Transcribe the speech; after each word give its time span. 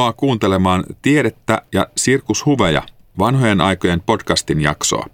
Tervetuloa 0.00 0.12
kuuntelemaan 0.28 0.84
Tiedettä 1.02 1.62
ja 1.72 1.86
sirkushuveja, 1.96 2.82
vanhojen 3.18 3.60
aikojen 3.60 4.00
podcastin 4.00 4.60
jaksoa. 4.60 5.06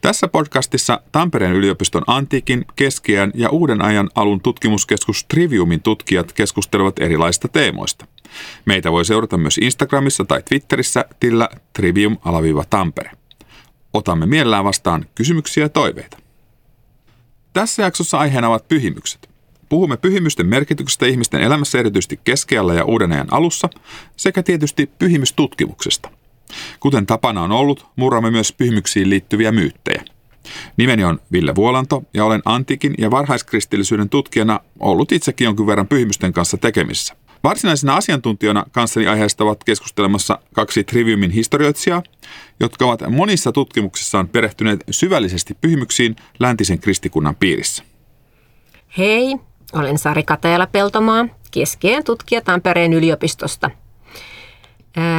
Tässä 0.00 0.28
podcastissa 0.28 1.00
Tampereen 1.12 1.52
yliopiston 1.52 2.02
antiikin, 2.06 2.64
keskiään 2.76 3.32
ja 3.34 3.50
uuden 3.50 3.82
ajan 3.82 4.10
alun 4.14 4.40
tutkimuskeskus 4.40 5.24
Triviumin 5.24 5.82
tutkijat 5.82 6.32
keskustelevat 6.32 6.98
erilaisista 7.00 7.48
teemoista. 7.48 8.06
Meitä 8.64 8.92
voi 8.92 9.04
seurata 9.04 9.38
myös 9.38 9.58
Instagramissa 9.58 10.24
tai 10.24 10.42
Twitterissä 10.42 11.04
tillä 11.20 11.48
trivium-tampere. 11.72 13.10
Otamme 13.92 14.26
mielellään 14.26 14.64
vastaan 14.64 15.06
kysymyksiä 15.14 15.64
ja 15.64 15.68
toiveita. 15.68 16.18
Tässä 17.52 17.82
jaksossa 17.82 18.18
aiheena 18.18 18.48
ovat 18.48 18.68
pyhimykset. 18.68 19.31
Puhumme 19.72 19.96
pyhimysten 19.96 20.46
merkityksestä 20.46 21.06
ihmisten 21.06 21.42
elämässä 21.42 21.78
erityisesti 21.78 22.20
keskeällä 22.24 22.74
ja 22.74 22.84
uuden 22.84 23.12
ajan 23.12 23.32
alussa 23.32 23.68
sekä 24.16 24.42
tietysti 24.42 24.90
pyhimystutkimuksesta. 24.98 26.10
Kuten 26.80 27.06
tapana 27.06 27.42
on 27.42 27.52
ollut, 27.52 27.86
murramme 27.96 28.30
myös 28.30 28.52
pyhimyksiin 28.52 29.10
liittyviä 29.10 29.52
myyttejä. 29.52 30.02
Nimeni 30.76 31.04
on 31.04 31.20
Ville 31.32 31.54
Vuolanto 31.54 32.02
ja 32.14 32.24
olen 32.24 32.42
antiikin 32.44 32.94
ja 32.98 33.10
varhaiskristillisyyden 33.10 34.08
tutkijana 34.08 34.60
ollut 34.80 35.12
itsekin 35.12 35.44
jonkin 35.44 35.66
verran 35.66 35.88
pyhimysten 35.88 36.32
kanssa 36.32 36.56
tekemissä. 36.56 37.16
Varsinaisena 37.44 37.96
asiantuntijana 37.96 38.64
kanssani 38.72 39.06
aiheesta 39.06 39.44
ovat 39.44 39.64
keskustelemassa 39.64 40.38
kaksi 40.52 40.84
Triviumin 40.84 41.30
historioitsijaa, 41.30 42.02
jotka 42.60 42.84
ovat 42.84 43.02
monissa 43.10 43.52
tutkimuksissaan 43.52 44.28
perehtyneet 44.28 44.84
syvällisesti 44.90 45.56
pyhimyksiin 45.60 46.16
läntisen 46.38 46.78
kristikunnan 46.78 47.36
piirissä. 47.36 47.84
Hei, 48.98 49.36
olen 49.72 49.98
Sari 49.98 50.22
Katajala-Peltomaa, 50.22 51.28
keskeen 51.50 52.04
tutkija 52.04 52.40
Tampereen 52.40 52.92
yliopistosta. 52.92 53.70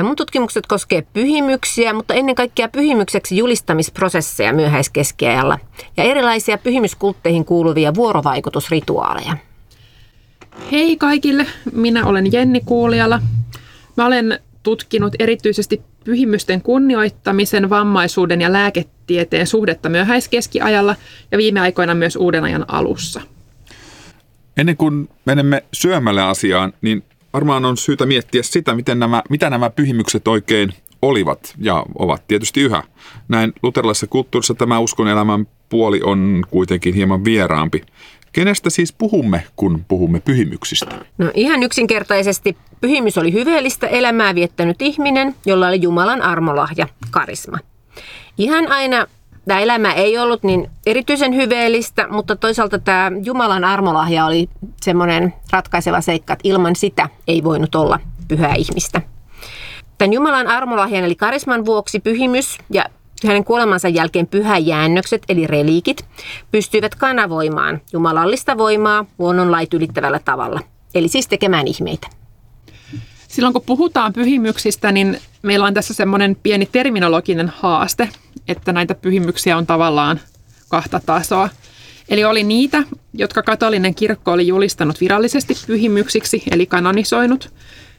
Mun 0.04 0.16
tutkimukset 0.16 0.68
koskee 0.68 1.04
pyhimyksiä, 1.14 1.94
mutta 1.94 2.14
ennen 2.14 2.36
kaikkea 2.36 2.68
pyhimykseksi 2.68 3.38
julistamisprosesseja 3.38 4.54
myöhäiskeskiajalla 4.54 5.60
ja 5.98 6.04
erilaisia 6.04 6.58
pyhimyskultteihin 6.58 7.46
kuuluvia 7.46 7.96
vuorovaikutusrituaaleja. 7.96 9.38
Hei 10.72 10.98
kaikille, 10.98 11.46
minä 11.72 12.06
olen 12.06 12.32
Jenni 12.32 12.62
Kuuliala. 12.66 13.22
Mä 13.98 14.06
olen 14.06 14.40
tutkinut 14.64 15.16
erityisesti 15.20 15.82
pyhimysten 16.04 16.62
kunnioittamisen, 16.62 17.70
vammaisuuden 17.70 18.42
ja 18.42 18.54
lääketieteen 18.54 19.48
suhdetta 19.48 19.90
myöhäiskeskiajalla 19.90 20.96
ja 21.32 21.38
viime 21.38 21.60
aikoina 21.60 21.96
myös 21.96 22.16
uuden 22.16 22.44
ajan 22.44 22.66
alussa– 22.68 23.22
Ennen 24.58 24.78
kuin 24.78 25.10
menemme 25.26 25.64
syömälle 25.74 26.22
asiaan, 26.22 26.74
niin 26.82 27.04
varmaan 27.34 27.66
on 27.66 27.78
syytä 27.78 28.06
miettiä 28.06 28.44
sitä, 28.44 28.76
miten 28.76 29.00
nämä, 29.00 29.22
mitä 29.30 29.50
nämä 29.50 29.70
pyhimykset 29.70 30.28
oikein 30.28 30.74
olivat 31.02 31.54
ja 31.58 31.86
ovat 32.00 32.28
tietysti 32.28 32.62
yhä. 32.62 32.84
Näin 33.28 33.54
luterilaisessa 33.64 34.08
kulttuurissa 34.08 34.54
tämä 34.54 34.80
uskon 34.80 35.08
elämän 35.08 35.48
puoli 35.70 36.02
on 36.04 36.44
kuitenkin 36.50 36.94
hieman 36.94 37.26
vieraampi. 37.26 37.84
Kenestä 38.34 38.70
siis 38.70 38.94
puhumme, 38.94 39.44
kun 39.56 39.86
puhumme 39.88 40.20
pyhimyksistä? 40.20 41.06
No 41.18 41.32
ihan 41.34 41.64
yksinkertaisesti 41.64 42.58
pyhimys 42.82 43.18
oli 43.18 43.34
hyveellistä 43.34 43.88
elämää 43.88 44.36
viettänyt 44.36 44.82
ihminen, 44.82 45.36
jolla 45.46 45.68
oli 45.68 45.82
Jumalan 45.82 46.22
armolahja, 46.22 46.88
karisma. 47.12 47.58
Ihan 48.38 48.72
aina 48.72 49.08
tämä 49.48 49.60
elämä 49.60 49.94
ei 49.94 50.18
ollut 50.18 50.44
niin 50.44 50.70
erityisen 50.86 51.36
hyveellistä, 51.36 52.08
mutta 52.08 52.36
toisaalta 52.36 52.80
tämä 52.80 53.12
Jumalan 53.24 53.64
armolahja 53.64 54.26
oli 54.26 54.50
semmoinen 54.82 55.34
ratkaiseva 55.52 56.02
seikka, 56.02 56.34
että 56.34 56.50
ilman 56.50 56.76
sitä 56.76 57.10
ei 57.28 57.44
voinut 57.44 57.76
olla 57.76 58.00
pyhää 58.28 58.56
ihmistä. 58.56 59.02
Tämän 59.98 60.14
Jumalan 60.14 60.48
armolahjan 60.48 61.04
eli 61.04 61.16
karisman 61.16 61.66
vuoksi 61.66 62.00
pyhimys 62.00 62.58
ja 62.70 62.86
hänen 63.28 63.44
kuolemansa 63.44 63.88
jälkeen 63.88 64.28
pyhäjäännökset 64.28 65.24
eli 65.30 65.48
reliikit 65.48 66.06
pystyivät 66.52 66.96
kanavoimaan 66.96 67.82
jumalallista 67.94 68.58
voimaa 68.58 69.06
luonnonlait 69.18 69.74
ylittävällä 69.74 70.20
tavalla, 70.26 70.60
eli 70.96 71.08
siis 71.08 71.28
tekemään 71.28 71.68
ihmeitä. 71.68 72.23
Silloin 73.34 73.54
kun 73.54 73.64
puhutaan 73.66 74.14
pyhimyksistä, 74.14 74.92
niin 74.92 75.20
meillä 75.42 75.66
on 75.66 75.74
tässä 75.74 75.94
semmoinen 75.94 76.38
pieni 76.44 76.66
terminologinen 76.72 77.52
haaste, 77.56 78.10
että 78.48 78.74
näitä 78.74 78.96
pyhimyksiä 78.96 79.58
on 79.58 79.66
tavallaan 79.66 80.20
kahta 80.70 81.02
tasoa. 81.06 81.50
Eli 82.10 82.26
oli 82.26 82.44
niitä, 82.44 82.84
jotka 83.14 83.44
katolinen 83.44 83.96
kirkko 83.96 84.32
oli 84.32 84.48
julistanut 84.48 85.02
virallisesti 85.02 85.54
pyhimyksiksi, 85.68 86.44
eli 86.52 86.66
kanonisoinut. 86.66 87.54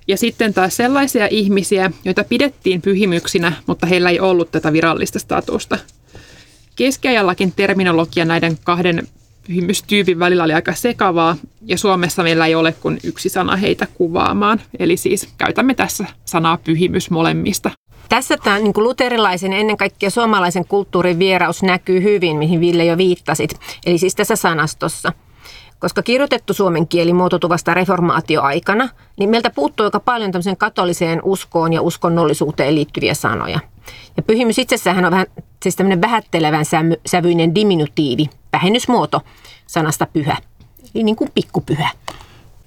Ja 0.08 0.16
sitten 0.16 0.54
taas 0.54 0.76
sellaisia 0.76 1.28
ihmisiä, 1.30 1.90
joita 2.04 2.24
pidettiin 2.24 2.82
pyhimyksinä, 2.82 3.52
mutta 3.66 3.86
heillä 3.86 4.10
ei 4.10 4.20
ollut 4.20 4.50
tätä 4.50 4.72
virallista 4.72 5.18
statusta. 5.18 5.78
Keskiajallakin 6.76 7.52
terminologia 7.56 8.24
näiden 8.24 8.58
kahden 8.64 9.08
pyhimystyypin 9.46 10.18
välillä 10.18 10.44
oli 10.44 10.52
aika 10.52 10.74
sekavaa, 10.74 11.36
ja 11.66 11.78
Suomessa 11.78 12.22
meillä 12.22 12.46
ei 12.46 12.54
ole 12.54 12.72
kuin 12.72 12.98
yksi 13.04 13.28
sana 13.28 13.56
heitä 13.56 13.86
kuvaamaan. 13.94 14.60
Eli 14.78 14.96
siis 14.96 15.28
käytämme 15.38 15.74
tässä 15.74 16.04
sanaa 16.24 16.58
pyhimys 16.64 17.10
molemmista. 17.10 17.70
Tässä 18.08 18.36
tämä 18.36 18.58
niin 18.58 18.72
kuin 18.72 18.84
luterilaisen, 18.84 19.52
ennen 19.52 19.76
kaikkea 19.76 20.10
suomalaisen 20.10 20.64
kulttuurin 20.64 21.18
vieraus 21.18 21.62
näkyy 21.62 22.02
hyvin, 22.02 22.36
mihin 22.36 22.60
Ville 22.60 22.84
jo 22.84 22.96
viittasit. 22.96 23.50
Eli 23.86 23.98
siis 23.98 24.14
tässä 24.14 24.36
sanastossa. 24.36 25.12
Koska 25.78 26.02
kirjoitettu 26.02 26.54
suomen 26.54 26.88
kieli 26.88 27.12
muotoutui 27.12 27.50
vasta 27.50 27.74
reformaatioaikana, 27.74 28.88
niin 29.16 29.30
meiltä 29.30 29.50
puuttuu 29.50 29.84
aika 29.84 30.00
paljon 30.00 30.32
tämmöiseen 30.32 30.56
katoliseen 30.56 31.20
uskoon 31.22 31.72
ja 31.72 31.82
uskonnollisuuteen 31.82 32.74
liittyviä 32.74 33.14
sanoja. 33.14 33.60
Ja 34.16 34.22
pyhimys 34.22 34.58
itsessään 34.58 35.04
on 35.04 35.10
vähän 35.10 35.26
siis 35.62 35.76
tämmöinen 35.76 36.00
vähättelevän 36.00 36.64
sävyinen 37.06 37.54
diminutiivi, 37.54 38.30
vähennysmuoto 38.52 39.20
sanasta 39.66 40.06
pyhä. 40.06 40.36
Eli 40.94 41.02
niin 41.02 41.16
kuin 41.16 41.30
pikkupyhä. 41.34 41.90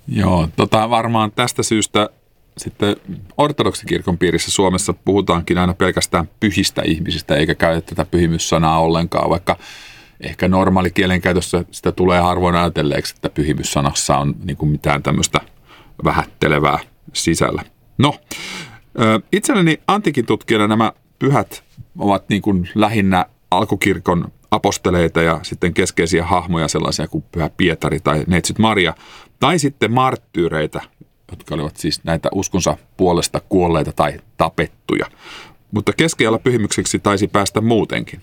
Joo, 0.08 0.48
tota 0.56 0.90
varmaan 0.90 1.32
tästä 1.32 1.64
syystä 1.64 2.10
sitten 2.58 2.96
ortodoksikirkon 3.38 4.18
piirissä 4.18 4.52
Suomessa 4.52 4.94
puhutaankin 4.94 5.58
aina 5.58 5.74
pelkästään 5.74 6.30
pyhistä 6.40 6.82
ihmisistä, 6.86 7.36
eikä 7.36 7.56
käytetä 7.56 8.06
pyhimyssanaa 8.06 8.80
ollenkaan, 8.80 9.30
vaikka 9.30 9.58
ehkä 10.22 10.48
normaali 10.48 10.92
kielenkäytössä 10.92 11.66
sitä 11.72 11.92
tulee 11.92 12.20
harvoin 12.20 12.56
ajatelleeksi, 12.56 13.14
että 13.16 13.30
pyhimyssanassa 13.30 14.18
on 14.18 14.36
niin 14.44 14.58
kuin 14.58 14.70
mitään 14.70 15.04
tämmöistä 15.04 15.40
vähättelevää 16.04 16.80
sisällä. 17.14 17.64
No, 17.98 18.16
itselleni 19.32 19.80
antiikin 19.88 20.26
tutkijana 20.26 20.68
nämä 20.68 20.92
pyhät 21.20 21.64
ovat 22.00 22.30
niin 22.30 22.42
kuin 22.42 22.70
lähinnä 22.76 23.26
alkukirkon 23.52 24.32
aposteleita 24.52 25.22
ja 25.22 25.40
sitten 25.44 25.74
keskeisiä 25.74 26.26
hahmoja 26.26 26.68
sellaisia 26.68 27.08
kuin 27.08 27.24
Pyhä 27.32 27.50
Pietari 27.58 28.00
tai 28.00 28.24
Neitsyt 28.28 28.60
Maria, 28.60 28.94
tai 29.40 29.60
sitten 29.60 29.92
marttyyreitä, 29.92 30.82
jotka 31.32 31.56
olivat 31.56 31.78
siis 31.78 32.04
näitä 32.04 32.30
uskonsa 32.32 32.78
puolesta 32.98 33.42
kuolleita 33.50 33.92
tai 33.94 34.20
tapettuja. 34.38 35.06
Mutta 35.72 35.94
keskiajalla 35.94 36.40
pyhimykseksi 36.40 37.00
taisi 37.00 37.28
päästä 37.28 37.62
muutenkin. 37.62 38.22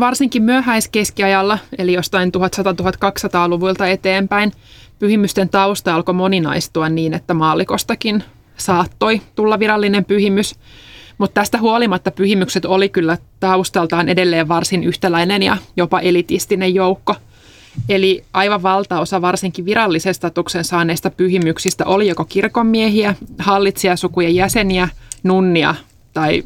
Varsinkin 0.00 0.42
myöhäiskeskiajalla, 0.42 1.58
eli 1.78 1.92
jostain 1.92 2.32
1100-1200-luvulta 2.36 3.86
eteenpäin, 3.86 4.52
pyhimysten 4.98 5.48
tausta 5.48 5.94
alkoi 5.94 6.14
moninaistua 6.14 6.88
niin, 6.88 7.14
että 7.14 7.34
maalikostakin 7.34 8.24
saattoi 8.56 9.20
tulla 9.34 9.58
virallinen 9.58 10.04
pyhimys. 10.04 10.54
Mutta 11.18 11.40
tästä 11.40 11.58
huolimatta 11.58 12.10
pyhimykset 12.10 12.64
oli 12.64 12.88
kyllä 12.88 13.18
taustaltaan 13.40 14.08
edelleen 14.08 14.48
varsin 14.48 14.84
yhtäläinen 14.84 15.42
ja 15.42 15.56
jopa 15.76 16.00
elitistinen 16.00 16.74
joukko– 16.74 17.14
Eli 17.88 18.24
aivan 18.32 18.62
valtaosa 18.62 19.22
varsinkin 19.22 19.64
virallisen 19.64 20.14
statuksen 20.14 20.64
saaneista 20.64 21.10
pyhimyksistä 21.10 21.84
oli 21.84 22.08
joko 22.08 22.24
kirkonmiehiä, 22.24 23.14
hallitsijasukujen 23.38 24.34
jäseniä, 24.34 24.88
nunnia 25.22 25.74
tai 26.12 26.42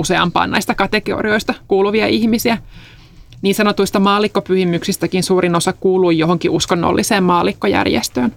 useampaan 0.00 0.50
näistä 0.50 0.74
kategorioista 0.74 1.54
kuuluvia 1.68 2.06
ihmisiä. 2.06 2.58
Niin 3.42 3.54
sanotuista 3.54 4.00
maalikkopyhimyksistäkin 4.00 5.22
suurin 5.22 5.56
osa 5.56 5.72
kuului 5.72 6.18
johonkin 6.18 6.50
uskonnolliseen 6.50 7.22
maalikkojärjestöön. 7.24 8.36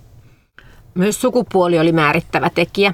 Myös 0.94 1.22
sukupuoli 1.22 1.80
oli 1.80 1.92
määrittävä 1.92 2.50
tekijä. 2.50 2.94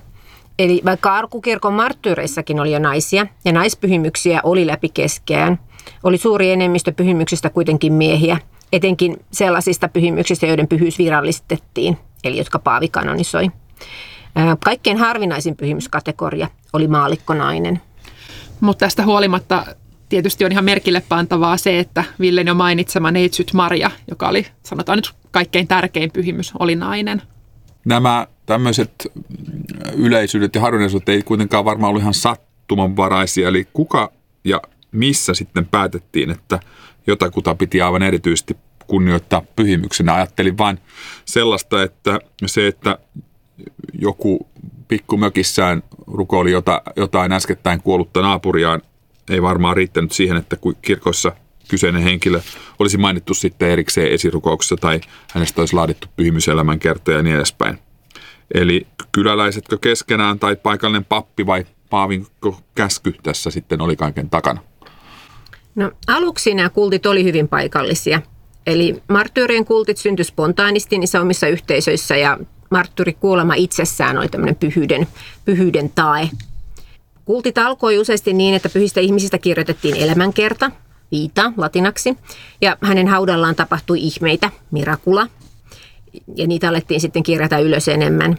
Eli 0.59 0.81
vaikka 0.85 1.15
arkukirkon 1.15 1.73
marttyyreissakin 1.73 2.59
oli 2.59 2.71
jo 2.71 2.79
naisia 2.79 3.27
ja 3.45 3.51
naispyhimyksiä 3.51 4.41
oli 4.43 4.67
läpi 4.67 4.89
keskeään, 4.89 5.59
oli 6.03 6.17
suuri 6.17 6.51
enemmistö 6.51 6.91
pyhimyksistä 6.91 7.49
kuitenkin 7.49 7.93
miehiä– 7.93 8.37
etenkin 8.73 9.25
sellaisista 9.31 9.87
pyhimyksistä, 9.87 10.45
joiden 10.45 10.67
pyhyys 10.67 10.97
virallistettiin, 10.97 11.97
eli 12.23 12.37
jotka 12.37 12.59
Paavi 12.59 12.87
kanonisoi. 12.87 13.51
Kaikkein 14.65 14.97
harvinaisin 14.97 15.57
pyhimyskategoria 15.57 16.47
oli 16.73 16.87
maalikkonainen. 16.87 17.81
Mutta 18.59 18.85
tästä 18.85 19.05
huolimatta 19.05 19.65
tietysti 20.09 20.45
on 20.45 20.51
ihan 20.51 20.65
merkille 20.65 21.03
pantavaa 21.09 21.57
se, 21.57 21.79
että 21.79 22.03
Villen 22.19 22.47
jo 22.47 22.53
mainitsema 22.53 23.11
Neitsyt 23.11 23.53
Maria, 23.53 23.91
joka 24.09 24.27
oli 24.29 24.45
sanotaan 24.63 24.97
nyt 24.97 25.11
kaikkein 25.31 25.67
tärkein 25.67 26.11
pyhimys, 26.11 26.51
oli 26.59 26.75
nainen. 26.75 27.21
Nämä 27.85 28.27
tämmöiset 28.45 28.91
yleisyydet 29.93 30.55
ja 30.55 30.61
harvinaisuudet 30.61 31.09
ei 31.09 31.23
kuitenkaan 31.23 31.65
varmaan 31.65 31.89
ollut 31.89 32.01
ihan 32.01 32.13
sattumanvaraisia. 32.13 33.47
Eli 33.47 33.67
kuka 33.73 34.11
ja 34.43 34.61
missä 34.91 35.33
sitten 35.33 35.65
päätettiin, 35.65 36.31
että 36.31 36.59
jotakuta 37.07 37.55
piti 37.55 37.81
aivan 37.81 38.03
erityisesti 38.03 38.57
kunnioittaa 38.87 39.41
pyhimyksenä. 39.55 40.15
Ajattelin 40.15 40.57
vain 40.57 40.79
sellaista, 41.25 41.83
että 41.83 42.19
se, 42.45 42.67
että 42.67 42.97
joku 43.93 44.47
pikkumökissään 44.87 45.83
rukoili 46.07 46.51
jotain 46.95 47.31
äskettäin 47.31 47.81
kuollutta 47.81 48.21
naapuriaan, 48.21 48.81
ei 49.29 49.41
varmaan 49.41 49.77
riittänyt 49.77 50.11
siihen, 50.11 50.37
että 50.37 50.57
kirkossa 50.81 51.31
kyseinen 51.67 52.01
henkilö 52.03 52.41
olisi 52.79 52.97
mainittu 52.97 53.33
sitten 53.33 53.69
erikseen 53.69 54.11
esirukouksessa 54.11 54.75
tai 54.75 55.01
hänestä 55.33 55.61
olisi 55.61 55.75
laadittu 55.75 56.07
pyhimyselämän 56.15 56.79
kertoja 56.79 57.17
ja 57.17 57.23
niin 57.23 57.35
edespäin. 57.35 57.79
Eli 58.53 58.87
kyläläisetkö 59.11 59.77
keskenään 59.81 60.39
tai 60.39 60.55
paikallinen 60.55 61.05
pappi 61.05 61.45
vai 61.45 61.65
paavinko 61.89 62.61
käsky 62.75 63.13
tässä 63.23 63.51
sitten 63.51 63.81
oli 63.81 63.95
kaiken 63.95 64.29
takana? 64.29 64.61
No 65.75 65.91
aluksi 66.07 66.53
nämä 66.53 66.69
kultit 66.69 67.05
oli 67.05 67.23
hyvin 67.23 67.47
paikallisia. 67.47 68.21
Eli 68.67 69.03
marttyyrien 69.09 69.65
kultit 69.65 69.97
syntyi 69.97 70.25
spontaanisti 70.25 70.97
niissä 70.97 71.21
omissa 71.21 71.47
yhteisöissä 71.47 72.17
ja 72.17 72.39
marttyyrikuolema 72.69 73.53
itsessään 73.53 74.17
oli 74.17 74.29
tämmöinen 74.29 74.55
pyhyyden, 74.55 75.07
pyhyyden 75.45 75.89
tae. 75.95 76.29
Kultit 77.25 77.57
alkoi 77.57 77.99
useasti 77.99 78.33
niin, 78.33 78.55
että 78.55 78.69
pyhistä 78.69 78.99
ihmisistä 78.99 79.37
kirjoitettiin 79.37 79.95
elämänkerta, 79.95 80.71
viita 81.11 81.53
latinaksi, 81.57 82.17
ja 82.61 82.77
hänen 82.81 83.07
haudallaan 83.07 83.55
tapahtui 83.55 83.99
ihmeitä, 84.01 84.51
mirakula, 84.71 85.27
ja 86.35 86.47
niitä 86.47 86.69
alettiin 86.69 87.01
sitten 87.01 87.23
kirjata 87.23 87.59
ylös 87.59 87.87
enemmän. 87.87 88.37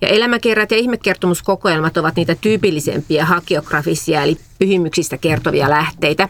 Ja 0.00 0.08
elämäkerrat 0.08 0.70
ja 0.70 0.76
ihmekertomuskokoelmat 0.76 1.96
ovat 1.96 2.16
niitä 2.16 2.34
tyypillisempiä 2.34 3.24
hakiografisia 3.24 4.22
eli 4.22 4.36
pyhimyksistä 4.58 5.18
kertovia 5.18 5.70
lähteitä. 5.70 6.28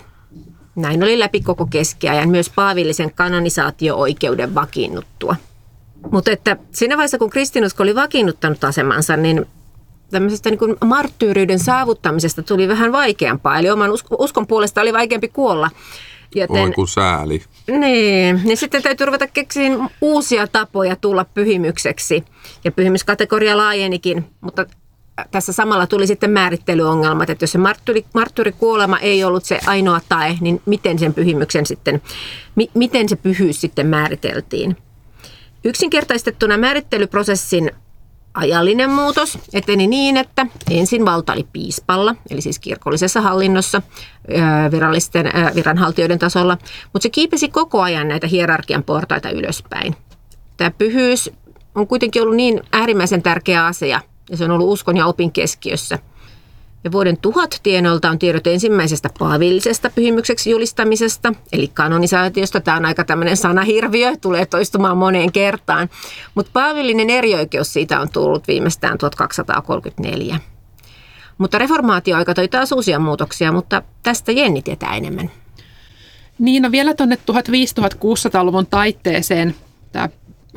Näin 0.76 1.02
oli 1.02 1.18
läpi 1.18 1.40
koko 1.40 1.66
keskiajan 1.66 2.28
myös 2.28 2.50
paavillisen 2.50 3.14
kanonisaatio-oikeuden 3.14 4.54
vakiinnuttua. 4.54 5.36
Mutta 6.12 6.30
että 6.30 6.56
siinä 6.70 6.96
vaiheessa, 6.96 7.18
kun 7.18 7.30
kristinusko 7.30 7.82
oli 7.82 7.94
vakiinnuttanut 7.94 8.64
asemansa, 8.64 9.16
niin 9.16 9.46
tämmöisestä 10.10 10.50
niin 10.50 10.58
kuin 10.58 10.76
marttyyriyden 10.84 11.58
saavuttamisesta 11.58 12.42
tuli 12.42 12.68
vähän 12.68 12.92
vaikeampaa. 12.92 13.58
Eli 13.58 13.70
oman 13.70 13.90
uskon 14.18 14.46
puolesta 14.46 14.80
oli 14.80 14.92
vaikeampi 14.92 15.28
kuolla. 15.28 15.70
Joten, 16.34 16.62
Oi 16.62 16.72
kun 16.72 16.88
sääli. 16.88 17.42
Niin, 17.66 18.40
niin 18.44 18.56
sitten 18.56 18.82
täytyy 18.82 19.06
ruveta 19.06 19.26
keksiin 19.26 19.78
uusia 20.00 20.46
tapoja 20.46 20.96
tulla 20.96 21.24
pyhimykseksi. 21.24 22.24
Ja 22.64 22.72
pyhimyskategoria 22.72 23.56
laajenikin, 23.56 24.24
mutta 24.40 24.66
tässä 25.30 25.52
samalla 25.52 25.86
tuli 25.86 26.06
sitten 26.06 26.30
määrittelyongelmat, 26.30 27.30
että 27.30 27.42
jos 27.42 27.52
se 27.52 27.58
martturi, 27.58 28.04
marttyrikuolema 28.14 28.98
ei 28.98 29.24
ollut 29.24 29.44
se 29.44 29.60
ainoa 29.66 30.00
tae, 30.08 30.38
niin 30.40 30.62
miten 30.66 30.98
sen 30.98 31.14
pyhimyksen 31.14 31.66
sitten, 31.66 32.02
mi, 32.54 32.70
miten 32.74 33.08
se 33.08 33.16
pyhyys 33.16 33.60
sitten 33.60 33.86
määriteltiin. 33.86 34.76
Yksinkertaistettuna 35.64 36.56
määrittelyprosessin 36.56 37.70
ajallinen 38.34 38.90
muutos 38.90 39.38
eteni 39.52 39.86
niin, 39.86 40.16
että 40.16 40.46
ensin 40.70 41.04
valta 41.04 41.32
oli 41.32 41.46
piispalla, 41.52 42.14
eli 42.30 42.40
siis 42.40 42.58
kirkollisessa 42.58 43.20
hallinnossa 43.20 43.82
virallisten 44.70 45.32
viranhaltijoiden 45.54 46.18
tasolla, 46.18 46.58
mutta 46.92 47.02
se 47.02 47.10
kiipesi 47.10 47.48
koko 47.48 47.82
ajan 47.82 48.08
näitä 48.08 48.26
hierarkian 48.26 48.82
portaita 48.82 49.30
ylöspäin. 49.30 49.96
Tämä 50.56 50.70
pyhyys 50.70 51.30
on 51.74 51.86
kuitenkin 51.86 52.22
ollut 52.22 52.36
niin 52.36 52.62
äärimmäisen 52.72 53.22
tärkeä 53.22 53.66
asia, 53.66 54.00
ja 54.30 54.36
se 54.36 54.44
on 54.44 54.50
ollut 54.50 54.68
uskon 54.68 54.96
ja 54.96 55.06
opin 55.06 55.32
keskiössä– 55.32 55.98
ja 56.84 56.92
vuoden 56.92 57.16
tuhat 57.16 57.60
tienoilta 57.62 58.10
on 58.10 58.18
tiedot 58.18 58.46
ensimmäisestä 58.46 59.10
paavillisesta 59.18 59.90
pyhimykseksi 59.90 60.50
julistamisesta, 60.50 61.32
eli 61.52 61.68
kanonisaatiosta. 61.68 62.60
Tämä 62.60 62.76
on 62.76 62.84
aika 62.84 63.04
tämmöinen 63.04 63.36
sanahirviö, 63.36 64.16
tulee 64.20 64.46
toistumaan 64.46 64.96
moneen 64.96 65.32
kertaan. 65.32 65.90
Mutta 66.34 66.50
paavillinen 66.52 67.10
erioikeus 67.10 67.72
siitä 67.72 68.00
on 68.00 68.08
tullut 68.10 68.48
viimeistään 68.48 68.98
1234. 68.98 70.40
Mutta 71.38 71.58
reformaatioaika 71.58 72.34
toi 72.34 72.48
taas 72.48 72.72
uusia 72.72 72.98
muutoksia, 72.98 73.52
mutta 73.52 73.82
tästä 74.02 74.32
Jenni 74.32 74.62
tietää 74.62 74.96
enemmän. 74.96 75.30
Niin, 76.38 76.62
no 76.62 76.72
vielä 76.72 76.94
tuonne 76.94 77.18
1500-1600-luvun 77.30 78.66
taitteeseen 78.66 79.54
tämä 79.92 80.08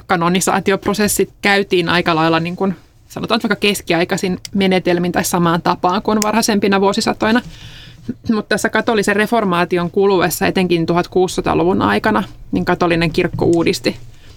kanonisaatioprosessi 0.06 1.30
käytiin 1.42 1.90
aika 1.90 2.16
lailla 2.16 2.40
niin 2.40 2.56
kuin 2.56 2.76
sanotaan 3.14 3.40
vaikka 3.44 3.56
keskiaikaisin 3.56 4.40
menetelmin 4.54 5.12
tai 5.12 5.24
samaan 5.24 5.62
tapaan 5.62 6.02
kuin 6.02 6.22
varhaisempina 6.22 6.82
vuosisatoina. 6.82 7.42
Mutta 8.32 8.50
tässä 8.50 8.70
katolisen 8.70 9.16
reformaation 9.16 9.92
kuluessa, 9.92 10.48
etenkin 10.48 10.86
1600-luvun 10.90 11.82
aikana, 11.82 12.24
niin 12.52 12.66
katolinen 12.66 13.12
kirkko 13.12 13.46
uudisti 13.46 13.96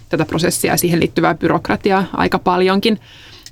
tätä 0.09 0.25
prosessia 0.25 0.73
ja 0.73 0.77
siihen 0.77 0.99
liittyvää 0.99 1.35
byrokratiaa 1.35 2.05
aika 2.13 2.39
paljonkin. 2.39 2.99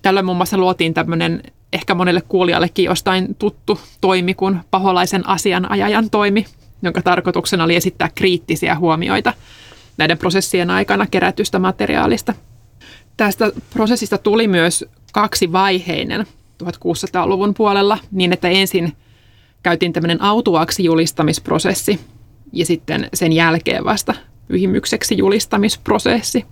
Tällöin 0.02 0.26
muun 0.26 0.38
muassa 0.38 0.58
luotiin 0.58 0.94
tämmöinen 0.94 1.44
ehkä 1.74 1.96
monelle 1.96 2.22
kuulijallekin 2.28 2.86
jostain 2.86 3.36
tuttu 3.36 3.80
toimi 4.02 4.34
kuin 4.34 4.60
paholaisen 4.72 5.28
asianajajan 5.30 6.10
toimi, 6.10 6.46
jonka 6.82 7.02
tarkoituksena 7.02 7.64
oli 7.64 7.76
esittää 7.76 8.10
kriittisiä 8.16 8.76
huomioita 8.76 9.34
näiden 9.98 10.18
prosessien 10.18 10.70
aikana 10.70 11.08
kerätystä 11.12 11.60
materiaalista. 11.60 12.34
Tästä 13.18 13.52
prosessista 13.74 14.18
tuli 14.18 14.48
myös 14.48 14.86
kaksivaiheinen 15.16 16.26
1600-luvun 16.64 17.54
puolella 17.54 17.98
niin, 18.12 18.34
että 18.34 18.48
ensin 18.48 18.94
käytiin 19.64 19.94
tämmöinen 19.94 20.22
autuaksi 20.22 20.84
julistamisprosessi 20.84 22.00
ja 22.54 22.66
sitten 22.66 23.10
sen 23.14 23.34
jälkeen 23.34 23.86
vasta 23.86 24.14
pyhimykseksi 24.48 25.18
julistamisprosessi. 25.18 26.46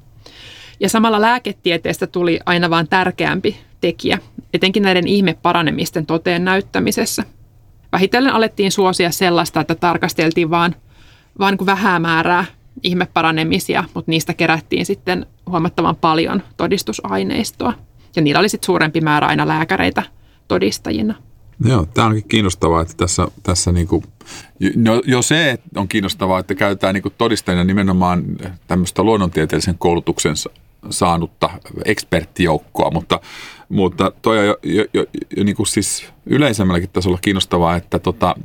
Ja 0.79 0.89
samalla 0.89 1.21
lääketieteestä 1.21 2.07
tuli 2.07 2.39
aina 2.45 2.69
vaan 2.69 2.87
tärkeämpi 2.87 3.57
tekijä, 3.81 4.19
etenkin 4.53 4.83
näiden 4.83 5.07
ihmeparanemisten 5.07 6.05
toteen 6.05 6.45
näyttämisessä. 6.45 7.23
Vähitellen 7.91 8.33
alettiin 8.33 8.71
suosia 8.71 9.11
sellaista, 9.11 9.61
että 9.61 9.75
tarkasteltiin 9.75 10.49
vaan, 10.49 10.75
vaan 11.39 11.57
niin 11.59 11.65
vähää 11.65 11.99
määrää 11.99 12.45
ihmeparanemisia, 12.83 13.83
mutta 13.93 14.11
niistä 14.11 14.33
kerättiin 14.33 14.85
sitten 14.85 15.25
huomattavan 15.49 15.95
paljon 15.95 16.43
todistusaineistoa 16.57 17.73
ja 18.15 18.21
niillä 18.21 18.39
oli 18.39 18.49
sitten 18.49 18.65
suurempi 18.65 19.01
määrä 19.01 19.27
aina 19.27 19.47
lääkäreitä 19.47 20.03
todistajina. 20.47 21.15
Joo, 21.65 21.85
tämä 21.85 22.07
onkin 22.07 22.27
kiinnostavaa, 22.27 22.81
että 22.81 22.93
tässä, 22.97 23.27
tässä 23.43 23.71
niinku, 23.71 24.03
jo, 24.59 25.01
jo 25.05 25.21
se 25.21 25.59
on 25.75 25.87
kiinnostavaa, 25.87 26.39
että 26.39 26.55
käytetään 26.55 26.93
niinku 26.93 27.09
todistajina 27.09 27.63
nimenomaan 27.63 28.23
tämmöistä 28.67 29.03
luonnontieteellisen 29.03 29.77
koulutuksen 29.77 30.35
saanutta 30.89 31.49
eksperttijoukkoa, 31.85 32.91
mutta, 32.91 33.19
mutta 33.69 34.11
toi 34.21 34.39
on 34.39 34.45
jo, 34.45 34.57
jo, 34.63 34.85
jo, 34.93 35.05
jo 35.37 35.43
niinku 35.43 35.65
siis 35.65 36.05
yleisemmälläkin 36.25 36.89
tasolla 36.93 37.17
kiinnostavaa, 37.21 37.75
että 37.75 37.99
tota, 37.99 38.35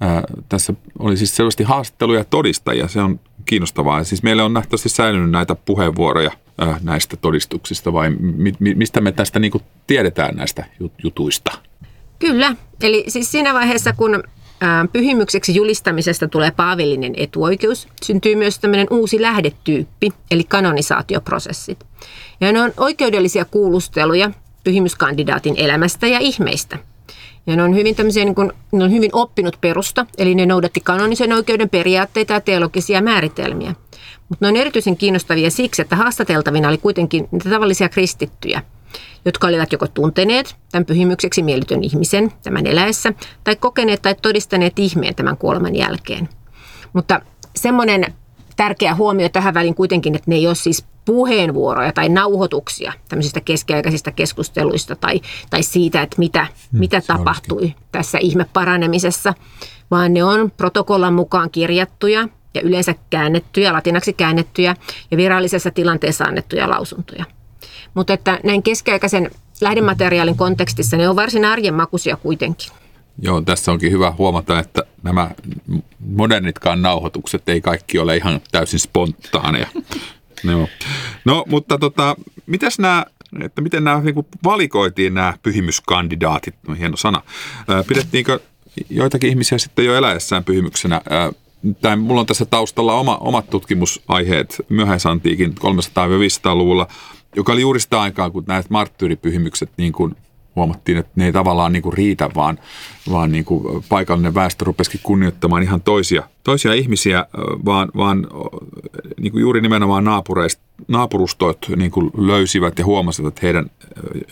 ää, 0.00 0.22
tässä 0.48 0.74
oli 0.98 1.16
siis 1.16 1.36
selvästi 1.36 1.62
haastatteluja 1.62 2.24
todistajia, 2.24 2.88
se 2.88 3.00
on 3.00 3.20
kiinnostavaa. 3.44 4.04
Siis 4.04 4.22
meillä 4.22 4.44
on 4.44 4.52
nähtävästi 4.52 4.88
säilynyt 4.88 5.30
näitä 5.30 5.54
puheenvuoroja– 5.54 6.30
Äh, 6.62 6.80
näistä 6.82 7.16
todistuksista 7.16 7.92
vai 7.92 8.10
mi, 8.10 8.52
mi, 8.58 8.74
mistä 8.74 9.00
me 9.00 9.12
tästä 9.12 9.38
niin 9.38 9.52
tiedetään 9.86 10.36
näistä 10.36 10.64
jutuista? 11.02 11.50
Kyllä, 12.18 12.56
eli 12.82 13.04
siis 13.08 13.30
siinä 13.30 13.54
vaiheessa 13.54 13.92
kun 13.92 14.14
äh, 14.14 14.88
pyhimykseksi 14.92 15.54
julistamisesta 15.54 16.28
tulee 16.28 16.50
paavillinen 16.50 17.12
etuoikeus, 17.16 17.88
syntyy 18.02 18.36
myös 18.36 18.58
tämmöinen 18.58 18.86
uusi 18.90 19.22
lähdetyyppi, 19.22 20.10
eli 20.30 20.44
kanonisaatioprosessit. 20.44 21.86
Ja 22.40 22.52
ne 22.52 22.62
on 22.62 22.72
oikeudellisia 22.76 23.44
kuulusteluja 23.44 24.30
pyhimyskandidaatin 24.64 25.54
elämästä 25.56 26.06
ja 26.06 26.18
ihmeistä. 26.18 26.78
Ja 27.46 27.56
ne 27.56 27.62
on 27.62 27.74
hyvin, 27.74 27.94
tämmöisiä, 27.94 28.24
niin 28.24 28.34
kuin, 28.34 28.52
ne 28.72 28.84
on 28.84 28.92
hyvin 28.92 29.10
oppinut 29.12 29.56
perusta, 29.60 30.06
eli 30.18 30.34
ne 30.34 30.46
noudatti 30.46 30.80
kanonisen 30.80 31.32
oikeuden 31.32 31.68
periaatteita 31.68 32.32
ja 32.32 32.40
teologisia 32.40 33.02
määritelmiä. 33.02 33.74
Mutta 34.28 34.44
ne 34.44 34.48
on 34.48 34.56
erityisen 34.56 34.96
kiinnostavia 34.96 35.50
siksi, 35.50 35.82
että 35.82 35.96
haastateltavina 35.96 36.68
oli 36.68 36.78
kuitenkin 36.78 37.28
niitä 37.30 37.50
tavallisia 37.50 37.88
kristittyjä, 37.88 38.62
jotka 39.24 39.46
olivat 39.46 39.72
joko 39.72 39.86
tunteneet 39.86 40.56
tämän 40.72 40.84
pyhimykseksi 40.86 41.42
miellytön 41.42 41.84
ihmisen 41.84 42.32
tämän 42.42 42.66
eläessä, 42.66 43.12
tai 43.44 43.56
kokeneet 43.56 44.02
tai 44.02 44.14
todistaneet 44.22 44.78
ihmeen 44.78 45.14
tämän 45.14 45.36
kuoleman 45.36 45.76
jälkeen. 45.76 46.28
Mutta 46.92 47.20
semmoinen 47.56 48.14
tärkeä 48.56 48.94
huomio 48.94 49.28
tähän 49.28 49.54
väliin 49.54 49.74
kuitenkin, 49.74 50.14
että 50.14 50.30
ne 50.30 50.36
ei 50.36 50.46
ole 50.46 50.54
siis 50.54 50.84
puheenvuoroja 51.10 51.92
tai 51.92 52.08
nauhoituksia 52.08 52.92
tämmöisistä 53.08 53.40
keskiaikaisista 53.40 54.12
keskusteluista 54.12 54.96
tai, 54.96 55.20
tai 55.50 55.62
siitä, 55.62 56.02
että 56.02 56.16
mitä, 56.18 56.46
hmm, 56.72 56.80
mitä 56.80 57.00
tapahtui 57.06 57.58
olisikin. 57.58 57.84
tässä 57.92 58.18
ihmeparanemisessa, 58.18 59.34
vaan 59.90 60.14
ne 60.14 60.24
on 60.24 60.50
protokollan 60.56 61.14
mukaan 61.14 61.50
kirjattuja 61.50 62.28
ja 62.54 62.60
yleensä 62.60 62.94
käännettyjä, 63.10 63.72
latinaksi 63.72 64.12
käännettyjä 64.12 64.74
ja 65.10 65.16
virallisessa 65.16 65.70
tilanteessa 65.70 66.24
annettuja 66.24 66.70
lausuntoja. 66.70 67.24
Mutta 67.94 68.12
että 68.12 68.40
näin 68.44 68.62
keskiaikaisen 68.62 69.30
lähdemateriaalin 69.60 70.36
kontekstissa 70.36 70.96
ne 70.96 71.08
on 71.08 71.16
varsin 71.16 71.44
arjen 71.44 71.74
makuisia 71.74 72.16
kuitenkin. 72.16 72.72
Joo, 73.22 73.40
tässä 73.40 73.72
onkin 73.72 73.92
hyvä 73.92 74.12
huomata, 74.18 74.58
että 74.58 74.82
nämä 75.02 75.30
modernitkaan 75.98 76.82
nauhoitukset 76.82 77.48
ei 77.48 77.60
kaikki 77.60 77.98
ole 77.98 78.16
ihan 78.16 78.40
täysin 78.52 78.80
spontaaneja. 78.80 79.66
No, 80.44 80.68
no 81.24 81.44
mutta 81.48 81.78
tota, 81.78 82.16
mitäs 82.46 82.78
nämä, 82.78 83.04
että 83.42 83.60
miten 83.60 83.84
nämä 83.84 84.00
niin 84.00 84.26
valikoitiin 84.44 85.14
nämä 85.14 85.34
pyhimyskandidaatit, 85.42 86.54
no 86.68 86.74
hieno 86.74 86.96
sana. 86.96 87.22
Pidettiinkö 87.88 88.40
joitakin 88.90 89.30
ihmisiä 89.30 89.58
sitten 89.58 89.84
jo 89.84 89.94
eläessään 89.96 90.44
pyhimyksenä? 90.44 91.00
Tämä, 91.80 91.96
mulla 91.96 92.20
on 92.20 92.26
tässä 92.26 92.44
taustalla 92.44 92.94
oma, 92.94 93.16
omat 93.16 93.50
tutkimusaiheet 93.50 94.62
myöhäisantiikin 94.68 95.54
300-500-luvulla, 95.60 96.86
joka 97.36 97.52
oli 97.52 97.60
juuri 97.60 97.80
sitä 97.80 98.00
aikaa, 98.00 98.30
kun 98.30 98.44
näitä 98.46 98.68
marttyyripyhimykset 98.70 99.70
niin 99.76 99.92
kuin 99.92 100.16
huomattiin, 100.56 100.98
että 100.98 101.12
ne 101.16 101.26
ei 101.26 101.32
tavallaan 101.32 101.72
niin 101.72 101.82
kuin 101.82 101.92
riitä, 101.92 102.30
vaan, 102.34 102.58
vaan 103.10 103.32
niin 103.32 103.44
kuin 103.44 103.84
paikallinen 103.88 104.34
väestö 104.34 104.64
rupesikin 104.64 105.00
kunnioittamaan 105.02 105.62
ihan 105.62 105.82
toisia, 105.82 106.22
toisia 106.44 106.74
ihmisiä, 106.74 107.26
vaan, 107.64 107.88
vaan 107.96 108.26
niin 109.20 109.32
kuin 109.32 109.42
juuri 109.42 109.60
nimenomaan 109.60 110.04
naapureista, 110.04 110.62
naapurustot 110.88 111.66
niin 111.76 111.90
kuin 111.90 112.10
löysivät 112.16 112.78
ja 112.78 112.84
huomasivat, 112.84 113.28
että, 113.28 113.40
heidän, 113.46 113.70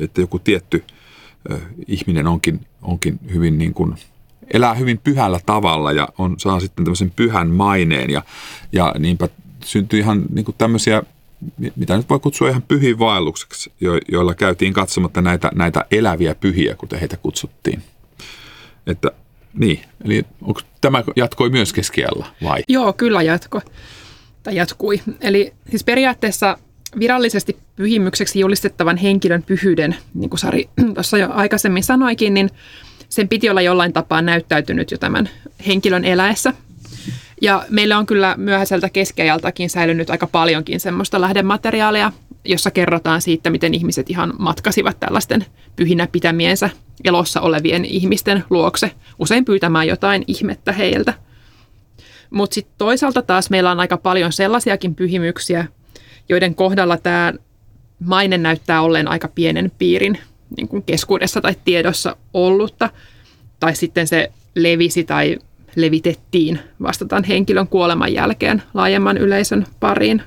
että 0.01 0.21
joku 0.21 0.39
tietty 0.39 0.85
ihminen 1.87 2.27
onkin, 2.27 2.61
onkin 2.83 3.19
hyvin 3.33 3.59
niin 3.59 3.75
kuin, 3.75 3.95
elää 4.55 4.75
hyvin 4.75 4.99
pyhällä 4.99 5.41
tavalla 5.47 5.93
ja 5.93 6.09
on, 6.19 6.35
saa 6.39 6.61
sitten 6.61 6.85
tämmöisen 6.85 7.13
pyhän 7.17 7.51
maineen 7.51 8.11
ja, 8.11 8.23
ja 8.73 8.95
niinpä 8.99 9.29
syntyi 9.65 10.01
ihan 10.01 10.25
niin 10.31 10.45
kuin 10.45 10.55
tämmöisiä 10.59 11.03
mitä 11.77 11.97
nyt 11.97 12.09
voi 12.09 12.21
kutsua 12.21 12.49
ihan 12.49 12.63
pyhiin 12.63 12.99
vaellukseksi, 12.99 13.73
jo, 13.81 13.93
joilla 14.09 14.35
käytiin 14.35 14.73
katsomatta 14.73 15.23
näitä, 15.23 15.51
näitä 15.55 15.85
eläviä 15.91 16.35
pyhiä, 16.35 16.75
kuten 16.75 17.01
heitä 17.01 17.17
kutsuttiin. 17.17 17.83
Että 18.87 19.11
niin, 19.55 19.81
eli 20.05 20.25
onko 20.43 20.61
tämä 20.81 21.05
jatkoi 21.17 21.51
myös 21.51 21.73
keskiajalla 21.73 22.27
vai? 22.43 22.63
Joo, 22.69 22.93
kyllä 22.93 23.23
jatko. 23.23 23.61
Tai 24.43 24.57
jatkui. 24.57 25.01
Eli 25.21 25.53
siis 25.71 25.85
periaatteessa 25.85 26.59
virallisesti 26.99 27.57
pyhimykseksi 27.77 28.41
julistettavan 28.41 28.97
henkilön 28.97 29.43
pyhyyden, 29.43 29.97
niin 30.15 30.31
kuin 30.31 30.41
Sari 30.41 30.69
tuossa 30.95 31.19
jo 31.19 31.29
aikaisemmin 31.31 31.83
sanoikin, 31.83 32.35
niin 32.35 32.51
sen 33.09 33.29
piti 33.29 33.51
olla 33.51 33.63
jollain 33.63 33.93
tapaa 33.93 34.23
näyttäytynyt 34.23 34.91
jo 34.91 34.99
tämän 34.99 35.29
henkilön 35.67 36.05
eläessä– 36.05 36.53
ja 37.41 37.67
meillä 37.71 37.99
on 37.99 38.07
kyllä 38.07 38.35
myöhäiseltä 38.39 38.89
keskiajaltakin 38.89 39.71
säilynyt 39.71 40.11
aika 40.11 40.27
paljonkin 40.27 40.81
semmoista 40.81 41.21
lähdemateriaalia, 41.21 42.13
jossa 42.45 42.71
kerrotaan 42.71 43.23
siitä, 43.23 43.51
miten 43.51 43.75
ihmiset 43.75 44.11
ihan 44.11 44.35
matkasivat 44.39 45.01
tällaisten 45.01 45.47
pyhinä 45.77 46.07
pitämiensä 46.07 46.71
elossa 47.05 47.41
olevien 47.41 47.85
ihmisten 47.85 48.45
luokse, 48.51 48.91
usein 49.19 49.45
pyytämään 49.45 49.87
jotain 49.87 50.25
ihmettä 50.27 50.73
heiltä. 50.73 51.15
Mutta 52.31 52.55
sitten 52.55 52.75
toisaalta 52.79 53.23
taas 53.23 53.51
meillä 53.51 53.71
on 53.71 53.81
aika 53.81 53.97
paljon 53.97 54.33
sellaisiakin 54.33 54.95
pyhimyksiä, 54.95 55.67
joiden 56.29 56.55
kohdalla 56.55 56.97
tämä 56.97 57.33
maine 58.05 58.39
näyttää 58.39 58.83
olleen 58.83 59.09
aika 59.09 59.29
pienen 59.29 59.73
piirin 59.79 60.19
niin 60.57 60.69
kuin 60.69 60.83
keskuudessa 60.83 61.41
tai 61.41 61.57
tiedossa 61.65 62.17
ollutta, 62.35 62.91
tai 63.61 63.77
sitten 63.77 64.07
se 64.07 64.33
levisi 64.55 65.05
tai 65.05 65.39
levitettiin 65.77 66.61
vastataan 66.83 67.25
henkilön 67.25 67.69
kuoleman 67.69 68.13
jälkeen 68.13 68.63
laajemman 68.75 69.19
yleisön 69.19 69.67
pariin. 69.81 70.23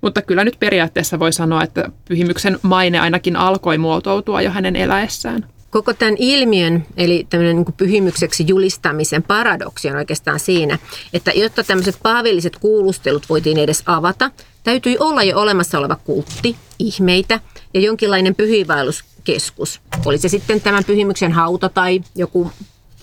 Mutta 0.00 0.22
kyllä 0.22 0.44
nyt 0.44 0.56
periaatteessa 0.60 1.18
voi 1.18 1.32
sanoa, 1.32 1.62
että 1.62 1.90
pyhimyksen 2.08 2.58
maine 2.62 3.00
ainakin 3.00 3.36
alkoi 3.36 3.78
muotoutua 3.78 4.42
jo 4.42 4.50
hänen 4.50 4.76
eläessään. 4.76 5.46
Koko 5.70 5.92
tämän 5.92 6.14
ilmiön, 6.18 6.86
eli 6.96 7.26
tämmöinen 7.30 7.56
niin 7.56 7.74
pyhimykseksi 7.76 8.44
julistamisen 8.46 9.22
paradoksi 9.22 9.90
on 9.90 9.96
oikeastaan 9.96 10.40
siinä, 10.40 10.78
että 11.12 11.30
jotta 11.30 11.64
tämmöiset 11.64 11.98
paavilliset 12.02 12.56
kuulustelut 12.56 13.28
voitiin 13.28 13.58
edes 13.58 13.82
avata, 13.86 14.30
täytyi 14.64 14.96
olla 14.98 15.22
jo 15.22 15.38
olemassa 15.38 15.78
oleva 15.78 15.96
kultti, 16.04 16.56
ihmeitä 16.78 17.40
ja 17.74 17.80
jonkinlainen 17.80 18.34
pyhiinvaelluskeskus. 18.34 19.80
Oli 20.04 20.18
se 20.18 20.28
sitten 20.28 20.60
tämän 20.60 20.84
pyhimyksen 20.84 21.32
hauta 21.32 21.68
tai 21.68 22.00
joku 22.14 22.50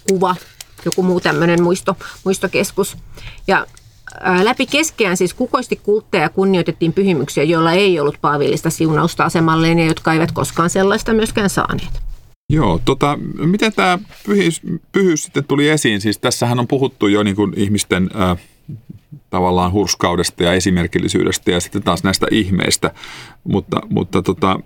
kuva 0.09 0.35
joku 0.85 1.03
muu 1.03 1.21
tämmöinen 1.21 1.63
muisto, 1.63 1.97
muistokeskus. 2.23 2.97
Ja 3.47 3.67
läpi 4.43 4.65
keskeään 4.65 5.17
siis 5.17 5.33
kukoisti 5.33 5.75
kultteja 5.75 6.29
kunnioitettiin 6.29 6.93
pyhimyksiä, 6.93 7.43
joilla 7.43 7.71
ei 7.71 7.99
ollut 7.99 8.17
paavillista 8.21 8.69
siunausta 8.69 9.23
asemalleen 9.23 9.79
ja 9.79 9.85
jotka 9.85 10.13
eivät 10.13 10.31
koskaan 10.31 10.69
sellaista 10.69 11.13
myöskään 11.13 11.49
saaneet. 11.49 11.89
Joo, 12.49 12.81
tota, 12.85 13.19
miten 13.45 13.73
tämä 13.73 13.99
pyhyys, 14.25 14.61
pyhyys 14.91 15.23
sitten 15.23 15.43
tuli 15.43 15.69
esiin? 15.69 16.01
Siis 16.01 16.17
tässähän 16.17 16.59
on 16.59 16.67
puhuttu 16.67 17.07
jo 17.07 17.23
niin 17.23 17.35
kuin 17.35 17.53
ihmisten 17.55 18.09
äh, 18.21 18.37
tavallaan 19.29 19.71
hurskaudesta 19.71 20.43
ja 20.43 20.53
esimerkillisyydestä 20.53 21.51
ja 21.51 21.59
sitten 21.59 21.83
taas 21.83 22.03
näistä 22.03 22.27
ihmeistä, 22.31 22.91
mutta, 23.43 23.81
mutta 23.89 24.21
tota, 24.21 24.59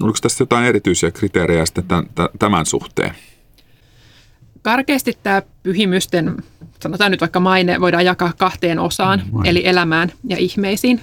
oliko 0.00 0.18
tässä 0.22 0.42
jotain 0.42 0.64
erityisiä 0.64 1.10
kriteerejä 1.10 1.66
sitten 1.66 1.84
tämän, 1.84 2.06
tämän 2.38 2.66
suhteen? 2.66 3.14
Karkeasti 4.62 5.18
tämä 5.22 5.42
pyhimysten, 5.62 6.36
sanotaan 6.82 7.10
nyt 7.10 7.20
vaikka 7.20 7.40
maine, 7.40 7.80
voidaan 7.80 8.04
jakaa 8.04 8.32
kahteen 8.38 8.78
osaan, 8.78 9.22
mm, 9.32 9.44
eli 9.44 9.66
elämään 9.66 10.12
ja 10.28 10.36
ihmeisiin. 10.36 11.00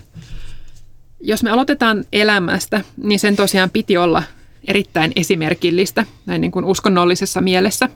Jos 1.21 1.43
me 1.43 1.49
aloitetaan 1.49 2.03
elämästä, 2.11 2.81
niin 3.03 3.19
sen 3.19 3.35
tosiaan 3.35 3.69
piti 3.69 3.97
olla 3.97 4.23
erittäin 4.67 5.11
esimerkillistä 5.15 6.05
näin 6.25 6.41
niin 6.41 6.51
kuin 6.51 6.65
uskonnollisessa 6.65 7.41
mielessä. 7.41 7.89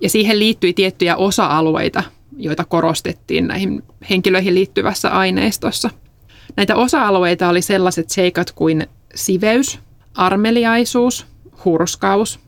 Ja 0.00 0.08
siihen 0.08 0.38
liittyi 0.38 0.72
tiettyjä 0.72 1.16
osa-alueita, 1.16 2.02
joita 2.36 2.64
korostettiin 2.64 3.46
näihin 3.46 3.82
henkilöihin 4.10 4.54
liittyvässä 4.54 5.08
aineistossa. 5.08 5.90
Näitä 6.56 6.76
osa-alueita 6.76 7.48
oli 7.48 7.62
sellaiset 7.62 8.10
seikat 8.10 8.52
kuin 8.52 8.86
siveys, 9.14 9.78
armeliaisuus, 10.14 11.26
hurskaus, 11.64 12.40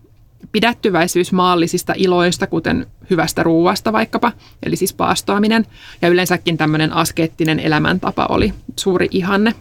pidättyväisyys 0.52 1.32
maallisista 1.32 1.94
iloista, 1.96 2.46
kuten 2.46 2.86
hyvästä 3.10 3.42
ruuasta 3.42 3.92
vaikkapa, 3.92 4.32
eli 4.62 4.76
siis 4.76 4.92
paastoaminen, 4.92 5.66
ja 6.02 6.08
yleensäkin 6.08 6.56
tämmöinen 6.56 6.92
askeettinen 6.92 7.60
elämäntapa 7.60 8.26
oli 8.30 8.54
suuri 8.76 9.08
ihanne. 9.10 9.54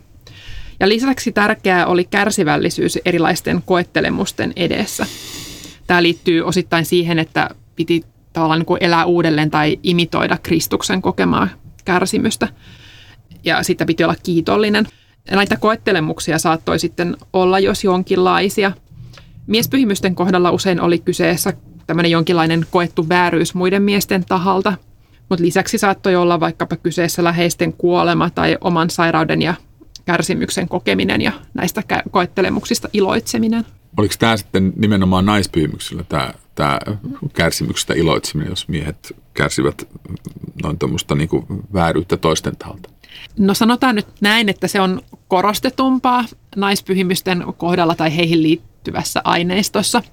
Ja 0.79 0.89
lisäksi 0.89 1.31
tärkeää 1.31 1.87
oli 1.87 2.03
kärsivällisyys 2.03 2.99
erilaisten 3.05 3.61
koettelemusten 3.65 4.53
edessä. 4.55 5.05
Tämä 5.87 6.03
liittyy 6.03 6.41
osittain 6.41 6.85
siihen, 6.85 7.19
että 7.19 7.49
piti 7.75 8.03
tavallaan 8.33 8.59
niin 8.59 8.77
elää 8.79 9.05
uudelleen 9.05 9.51
tai 9.51 9.79
imitoida 9.83 10.37
Kristuksen 10.43 11.01
kokemaa 11.01 11.47
kärsimystä. 11.85 12.47
Ja 13.43 13.63
sitä 13.63 13.85
piti 13.85 14.03
olla 14.03 14.15
kiitollinen. 14.23 14.87
Ja 15.29 15.35
näitä 15.35 15.57
koettelemuksia 15.57 16.39
saattoi 16.39 16.79
sitten 16.79 17.17
olla 17.33 17.59
jos 17.59 17.83
jonkinlaisia– 17.83 18.71
Miespyhimysten 19.49 20.15
kohdalla 20.15 20.51
usein 20.51 20.81
oli 20.81 20.99
kyseessä 20.99 21.53
tämmöinen 21.87 22.11
jonkinlainen 22.11 22.65
koettu 22.71 23.09
vääryys 23.09 23.53
muiden 23.53 23.83
miesten 23.83 24.25
tahalta, 24.25 24.73
mutta 25.29 25.45
lisäksi 25.45 25.77
saattoi 25.77 26.15
olla 26.15 26.39
vaikkapa 26.39 26.75
kyseessä 26.75 27.23
läheisten 27.23 27.73
kuolema 27.73 28.29
tai 28.29 28.57
oman 28.61 28.89
sairauden 28.89 29.41
ja 29.41 29.53
kärsimyksen 30.09 30.69
kokeminen 30.69 31.21
ja 31.21 31.31
näistä 31.53 31.83
koettelemuksista 32.11 32.89
iloitseminen. 32.93 33.65
Oliko 33.97 34.13
tämä 34.19 34.37
sitten 34.37 34.73
nimenomaan 34.75 35.25
naispyhimyksellä 35.25 36.03
tämä, 36.03 36.33
tämä 36.55 36.79
kärsimyksestä 37.33 37.93
iloitseminen, 37.93 38.49
jos 38.49 38.67
miehet 38.67 39.15
kärsivät 39.33 39.87
noin 40.63 40.79
tuommoista 40.79 41.15
niin 41.15 41.29
vääryyttä 41.73 42.17
toisten 42.17 42.57
taholta? 42.57 42.89
No 43.37 43.53
sanotaan 43.53 43.95
nyt 43.95 44.07
näin, 44.21 44.49
että 44.49 44.67
se 44.67 44.81
on 44.81 45.01
korostetumpaa 45.27 46.25
naispyhimysten 46.55 47.43
kohdalla 47.57 47.95
tai 47.95 48.15
heihin 48.15 48.43
liittyvässä 48.43 49.21
aineistossa. 49.23 50.03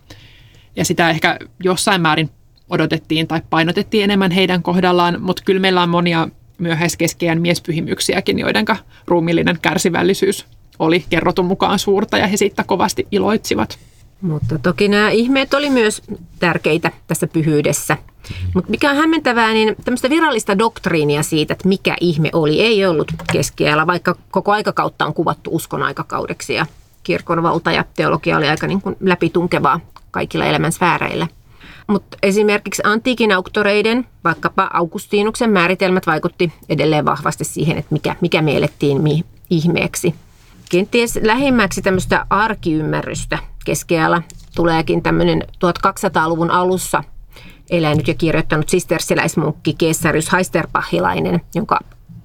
Ja 0.77 0.85
sitä 0.85 1.11
ehkä 1.11 1.39
jossain 1.63 2.01
määrin 2.01 2.31
odotettiin 2.69 3.27
tai 3.27 3.43
painotettiin 3.51 4.05
enemmän 4.05 4.31
heidän 4.31 4.63
kohdallaan, 4.63 5.23
mutta 5.23 5.43
kyllä 5.47 5.61
meillä 5.61 5.83
on 5.83 5.89
monia 5.89 6.29
myöhäiskeskiään 6.59 7.41
miespyhimyksiäkin, 7.41 8.39
joiden 8.39 8.65
ruumillinen 9.07 9.59
kärsivällisyys 9.63 10.47
oli 10.79 11.05
kerrotun 11.11 11.45
mukaan 11.45 11.79
suurta 11.79 12.19
ja 12.19 12.27
he 12.27 12.37
siitä 12.37 12.65
kovasti 12.65 13.07
iloitsivat. 13.13 13.79
Mutta 14.21 14.59
toki 14.59 14.89
nämä 14.89 15.11
ihmeet 15.11 15.55
oli 15.55 15.71
myös 15.71 16.03
tärkeitä 16.39 16.93
tässä 17.07 17.27
pyhyydessä. 17.27 17.97
Mutta 18.55 18.71
mikä 18.71 18.91
on 18.91 18.97
hämmentävää, 18.97 19.53
niin 19.53 19.77
tämmöistä 19.85 20.11
virallista 20.11 20.59
doktriinia 20.59 21.23
siitä, 21.23 21.53
että 21.53 21.69
mikä 21.69 21.97
ihme 22.01 22.31
oli, 22.33 22.61
ei 22.61 22.87
ollut 22.87 23.13
keskiajalla, 23.33 23.87
vaikka 23.87 24.17
koko 24.31 24.53
aikakautta 24.53 25.07
on 25.07 25.15
kuvattu 25.15 25.51
uskon 25.53 25.83
aikakaudeksi 25.83 26.55
ja 26.55 26.67
kirkon 27.03 27.43
valta 27.43 27.73
ja 27.73 27.85
teologia 27.97 28.37
oli 28.37 28.49
aika 28.49 28.67
niin 28.67 28.81
kuin 28.81 28.97
läpitunkevaa 29.01 29.81
kaikilla 30.11 30.45
elämän 30.45 30.73
sfääreillä. 30.73 31.27
Mutta 31.87 32.17
esimerkiksi 32.23 32.83
antiikin 32.85 33.33
auktoreiden, 33.33 34.07
vaikkapa 34.25 34.71
Augustinuksen 34.73 35.51
määritelmät 35.51 36.07
vaikutti 36.07 36.53
edelleen 36.69 37.05
vahvasti 37.05 37.45
siihen, 37.45 37.79
että 37.79 37.93
mikä, 37.95 38.17
mikä 38.21 38.43
miellettiin 38.43 39.25
ihmeeksi. 39.51 40.15
kenties 40.71 41.19
lähimmäksi 41.23 41.83
tämmöistä 41.83 42.27
arkiymmärrystä 42.31 43.39
keskiajalla 43.65 44.23
tuleekin 44.55 45.03
tämmöinen 45.03 45.43
1200-luvun 45.65 46.51
alussa 46.51 47.05
elänyt 47.71 48.09
ja 48.09 48.15
kirjoittanut 48.15 48.69
sistersiläismunkki 48.69 49.75
Keessarius 49.75 50.29
Haisterpahilainen, 50.29 51.41
jonka 51.55 51.79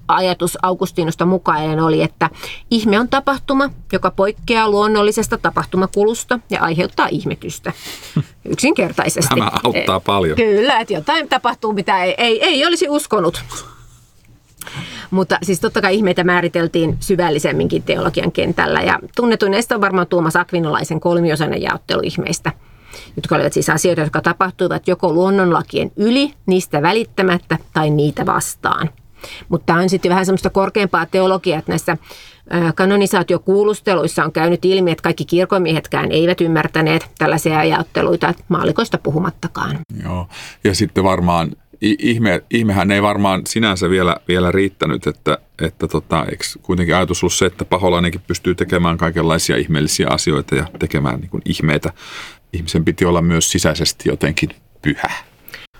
ajatus 0.08 0.58
Augustinusta 0.62 1.26
mukainen 1.26 1.80
oli, 1.80 2.02
että 2.02 2.30
ihme 2.70 3.00
on 3.00 3.08
tapahtuma, 3.08 3.70
joka 3.92 4.10
poikkeaa 4.10 4.70
luonnollisesta 4.70 5.38
tapahtumakulusta 5.38 6.38
ja 6.50 6.60
aiheuttaa 6.60 7.08
ihmetystä. 7.10 7.72
Yksinkertaisesti. 8.44 9.34
Tämä 9.34 9.50
auttaa 9.64 10.00
paljon. 10.00 10.36
Kyllä, 10.36 10.80
että 10.80 10.94
jotain 10.94 11.28
tapahtuu, 11.28 11.72
mitä 11.72 12.04
ei, 12.04 12.14
ei, 12.18 12.44
ei 12.44 12.66
olisi 12.66 12.88
uskonut. 12.88 13.44
Mutta 15.10 15.38
siis 15.42 15.60
totta 15.60 15.80
kai 15.80 15.94
ihmeitä 15.94 16.24
määriteltiin 16.24 16.96
syvällisemminkin 17.00 17.82
teologian 17.82 18.32
kentällä 18.32 18.80
ja 18.80 18.98
tunnetuin 19.16 19.52
näistä 19.52 19.74
on 19.74 19.80
varmaan 19.80 20.06
Tuomas 20.06 20.36
Akvinolaisen 20.36 21.00
kolmiosainen 21.00 21.62
jaottelu 21.62 22.00
ihmeistä, 22.04 22.52
jotka 23.16 23.34
olivat 23.34 23.52
siis 23.52 23.70
asioita, 23.70 24.00
jotka 24.00 24.20
tapahtuivat 24.20 24.88
joko 24.88 25.12
luonnonlakien 25.12 25.92
yli, 25.96 26.34
niistä 26.46 26.82
välittämättä 26.82 27.58
tai 27.72 27.90
niitä 27.90 28.26
vastaan. 28.26 28.90
Mutta 29.48 29.66
tämä 29.66 29.78
on 29.78 29.88
sitten 29.88 30.10
vähän 30.10 30.26
semmoista 30.26 30.50
korkeampaa 30.50 31.06
teologiaa, 31.06 31.58
että 31.58 31.72
näissä 31.72 31.96
kanonisaatiokuulusteluissa 32.74 34.24
on 34.24 34.32
käynyt 34.32 34.64
ilmi, 34.64 34.90
että 34.90 35.02
kaikki 35.02 35.24
kirkomiehetkään 35.24 36.12
eivät 36.12 36.40
ymmärtäneet 36.40 37.10
tällaisia 37.18 37.58
ajatteluita, 37.58 38.34
maalikoista 38.48 38.98
puhumattakaan. 38.98 39.78
Joo, 40.04 40.28
ja 40.64 40.74
sitten 40.74 41.04
varmaan 41.04 41.52
ihme, 41.82 42.42
ihmehän 42.50 42.90
ei 42.90 43.02
varmaan 43.02 43.42
sinänsä 43.46 43.90
vielä, 43.90 44.16
vielä 44.28 44.52
riittänyt, 44.52 45.06
että, 45.06 45.38
että 45.62 45.88
tota, 45.88 46.24
eikö 46.24 46.44
kuitenkin 46.62 46.96
ajatus 46.96 47.22
ollut 47.22 47.32
se, 47.32 47.46
että 47.46 47.64
paholainenkin 47.64 48.20
pystyy 48.26 48.54
tekemään 48.54 48.98
kaikenlaisia 48.98 49.56
ihmeellisiä 49.56 50.06
asioita 50.10 50.54
ja 50.54 50.66
tekemään 50.78 51.20
niin 51.20 51.30
kuin 51.30 51.42
ihmeitä. 51.44 51.92
Ihmisen 52.52 52.84
piti 52.84 53.04
olla 53.04 53.22
myös 53.22 53.50
sisäisesti 53.50 54.08
jotenkin 54.08 54.50
pyhä. 54.82 55.10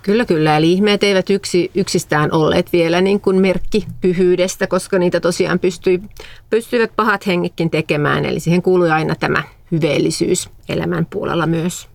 Kyllä, 0.02 0.24
kyllä. 0.24 0.56
Eli 0.56 0.72
ihmeet 0.72 1.02
eivät 1.02 1.30
yksi, 1.30 1.70
yksistään 1.74 2.32
olleet 2.32 2.72
vielä 2.72 3.00
niin 3.00 3.20
kuin 3.20 3.40
merkki 3.40 3.86
pyhyydestä, 4.00 4.66
koska 4.66 4.98
niitä 4.98 5.20
tosiaan 5.20 5.58
pystyi, 5.58 6.02
pystyivät 6.50 6.90
pahat 6.96 7.26
hengikin 7.26 7.70
tekemään. 7.70 8.24
Eli 8.24 8.40
siihen 8.40 8.62
kuului 8.62 8.90
aina 8.90 9.14
tämä 9.14 9.42
hyveellisyys 9.72 10.50
elämän 10.68 11.06
puolella 11.06 11.46
myös. 11.46 11.88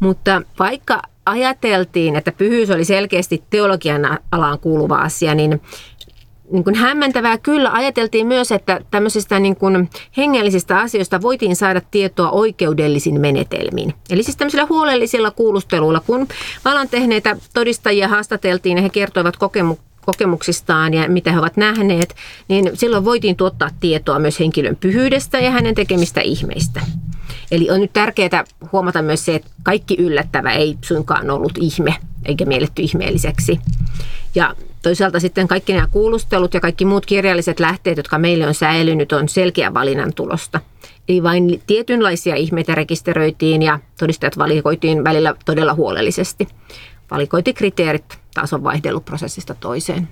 Mutta 0.00 0.42
vaikka 0.58 1.02
ajateltiin, 1.26 2.16
että 2.16 2.32
pyhyys 2.32 2.70
oli 2.70 2.84
selkeästi 2.84 3.42
teologian 3.50 4.18
alaan 4.32 4.58
kuuluva 4.58 4.96
asia, 4.96 5.34
niin 5.34 5.60
niin 6.52 6.64
kuin 6.64 6.74
hämmentävää 6.74 7.38
kyllä 7.38 7.72
ajateltiin 7.72 8.26
myös, 8.26 8.52
että 8.52 8.80
tämmöisistä 8.90 9.38
niin 9.38 9.56
kuin 9.56 9.90
hengellisistä 10.16 10.78
asioista 10.78 11.22
voitiin 11.22 11.56
saada 11.56 11.80
tietoa 11.90 12.30
oikeudellisin 12.30 13.20
menetelmin. 13.20 13.94
Eli 14.10 14.22
siis 14.22 14.36
tämmöisillä 14.36 14.66
huolellisilla 14.66 15.30
kuulusteluilla, 15.30 16.00
kun 16.00 16.28
valon 16.64 16.88
tehneitä 16.88 17.36
todistajia 17.54 18.08
haastateltiin 18.08 18.76
ja 18.76 18.82
he 18.82 18.88
kertoivat 18.88 19.36
kokemu- 19.36 19.78
kokemuksistaan 20.06 20.94
ja 20.94 21.08
mitä 21.08 21.32
he 21.32 21.38
ovat 21.38 21.56
nähneet, 21.56 22.14
niin 22.48 22.70
silloin 22.74 23.04
voitiin 23.04 23.36
tuottaa 23.36 23.70
tietoa 23.80 24.18
myös 24.18 24.40
henkilön 24.40 24.76
pyhyydestä 24.76 25.38
ja 25.38 25.50
hänen 25.50 25.74
tekemistä 25.74 26.20
ihmeistä. 26.20 26.80
Eli 27.50 27.70
on 27.70 27.80
nyt 27.80 27.92
tärkeää 27.92 28.44
huomata 28.72 29.02
myös 29.02 29.24
se, 29.24 29.34
että 29.34 29.50
kaikki 29.62 29.96
yllättävä 29.98 30.52
ei 30.52 30.76
suinkaan 30.84 31.30
ollut 31.30 31.52
ihme, 31.60 31.94
eikä 32.24 32.44
mielletty 32.44 32.82
ihmeelliseksi. 32.82 33.58
Ja 34.34 34.56
toisaalta 34.82 35.20
sitten 35.20 35.48
kaikki 35.48 35.72
nämä 35.72 35.86
kuulustelut 35.86 36.54
ja 36.54 36.60
kaikki 36.60 36.84
muut 36.84 37.06
kirjalliset 37.06 37.60
lähteet, 37.60 37.96
jotka 37.96 38.18
meille 38.18 38.46
on 38.46 38.54
säilynyt, 38.54 39.12
on 39.12 39.28
selkeä 39.28 39.74
valinnan 39.74 40.14
tulosta. 40.14 40.60
Eli 41.08 41.22
vain 41.22 41.62
tietynlaisia 41.66 42.36
ihmeitä 42.36 42.74
rekisteröitiin 42.74 43.62
ja 43.62 43.80
todistajat 43.98 44.38
valikoitiin 44.38 45.04
välillä 45.04 45.34
todella 45.44 45.74
huolellisesti. 45.74 46.48
Valikointikriteerit 47.10 48.18
taas 48.34 48.52
on 48.52 48.64
vaihdellut 48.64 49.04
prosessista 49.04 49.54
toiseen. 49.54 50.08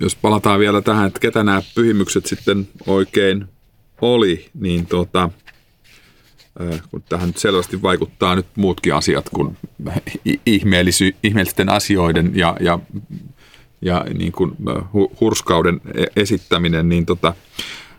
Jos 0.00 0.16
palataan 0.16 0.60
vielä 0.60 0.82
tähän, 0.82 1.06
että 1.06 1.20
ketä 1.20 1.44
nämä 1.44 1.62
pyhimykset 1.74 2.26
sitten 2.26 2.68
oikein 2.86 3.44
oli, 4.00 4.50
niin 4.54 4.86
tuota, 4.86 5.30
kun 6.90 7.02
tähän 7.08 7.28
nyt 7.28 7.36
selvästi 7.36 7.82
vaikuttaa 7.82 8.34
nyt 8.34 8.46
muutkin 8.56 8.94
asiat 8.94 9.28
kuin 9.28 9.56
ihmeellisten 11.22 11.68
asioiden 11.68 12.32
ja, 12.34 12.56
ja, 12.60 12.78
ja 13.82 14.04
niin 14.18 14.32
kuin 14.32 14.56
hurskauden 15.20 15.80
e-, 15.94 16.20
esittäminen, 16.22 16.88
niin 16.88 17.06
tota, 17.06 17.34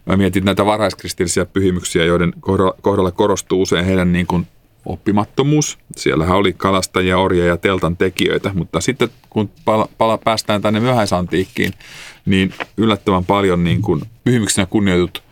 mä 0.06 0.18
mietin 0.18 0.46
näitä 0.46 0.66
varhaiskristillisiä 0.66 1.46
pyhimyksiä, 1.46 2.06
joiden 2.06 2.34
kohdalla 2.82 3.12
korostuu 3.12 3.62
usein 3.62 3.86
heidän 3.86 4.14
niin 4.14 4.28
kuin 4.28 4.48
oppimattomuus. 4.86 5.78
Siellähän 5.98 6.38
oli 6.38 6.54
kalastajia, 6.54 7.18
orjia 7.18 7.46
ja 7.46 7.58
teltan 7.58 7.98
tekijöitä, 7.98 8.52
mutta 8.54 8.82
sitten 8.82 9.10
kun 9.30 9.50
pala, 9.66 9.90
pala 9.98 10.18
päästään 10.18 10.62
tänne 10.62 10.80
myöhäisantiikkiin, 10.80 11.74
niin 12.26 12.54
yllättävän 12.78 13.26
paljon 13.26 13.64
niin 13.64 13.82
kuin 13.82 14.02
pyhimyksenä 14.24 14.66
kunnioitut, 14.66 15.24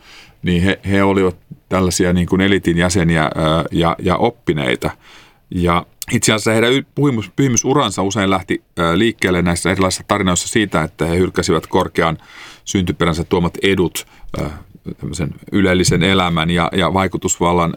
niin 0.42 0.62
he, 0.62 0.80
he 0.90 1.02
olivat 1.02 1.36
tällaisia 1.68 2.12
niin 2.12 2.26
kuin 2.26 2.40
elitin 2.40 2.78
jäseniä 2.78 3.22
ää, 3.22 3.64
ja, 3.72 3.96
ja 3.98 4.16
oppineita. 4.16 4.90
Ja 5.50 5.86
itse 6.12 6.32
asiassa 6.32 6.52
heidän 6.52 6.86
pyhimys, 6.94 7.30
pyhimysuransa 7.36 8.02
usein 8.02 8.30
lähti 8.30 8.62
liikkeelle 8.94 9.42
näissä 9.42 9.70
erilaisissa 9.70 10.04
tarinoissa 10.08 10.48
siitä, 10.48 10.82
että 10.82 11.06
he 11.06 11.16
hylkäsivät 11.16 11.66
korkean 11.66 12.18
syntyperänsä 12.64 13.24
tuomat 13.24 13.58
edut, 13.62 14.06
tämmöisen 15.00 15.34
ylellisen 15.52 16.02
elämän 16.02 16.50
ja, 16.50 16.68
ja 16.72 16.94
vaikutusvallan 16.94 17.76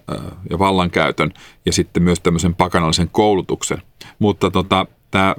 ja 0.50 0.60
vallankäytön 0.60 1.34
ja 1.66 1.74
sitten 1.74 2.04
myös 2.04 2.20
tämmöisen 2.20 2.56
pakanallisen 2.56 3.10
koulutuksen. 3.12 3.82
Mutta 4.20 4.52
tota, 4.52 4.86
tämä, 5.12 5.36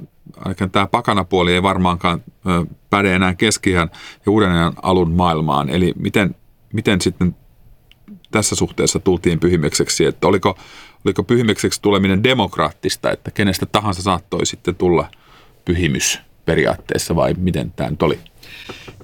tämä 0.71 0.87
pakanapuoli 0.87 1.53
ei 1.53 1.63
varmaankaan 1.63 2.23
päde 2.89 3.15
enää 3.15 3.33
keskihän 3.33 3.89
ja 4.25 4.31
uuden 4.31 4.51
ajan 4.51 4.73
alun 4.81 5.11
maailmaan. 5.11 5.69
Eli 5.69 5.93
miten, 5.99 6.35
miten 6.73 7.01
sitten 7.01 7.35
tässä 8.35 8.55
suhteessa 8.55 8.99
tultiin 8.99 9.39
pyhimekseksi, 9.39 10.05
että 10.05 10.27
oliko, 10.27 10.57
oliko 11.05 11.23
pyhimekseksi 11.23 11.81
tuleminen 11.81 12.23
demokraattista, 12.23 13.11
että 13.11 13.31
kenestä 13.31 13.65
tahansa 13.65 14.01
saattoi 14.01 14.45
sitten 14.45 14.75
tulla 14.75 15.07
pyhimys 15.65 16.19
periaatteessa 16.45 17.15
vai 17.15 17.33
miten 17.37 17.71
tämä 17.71 17.89
nyt 17.89 18.01
oli? 18.01 18.19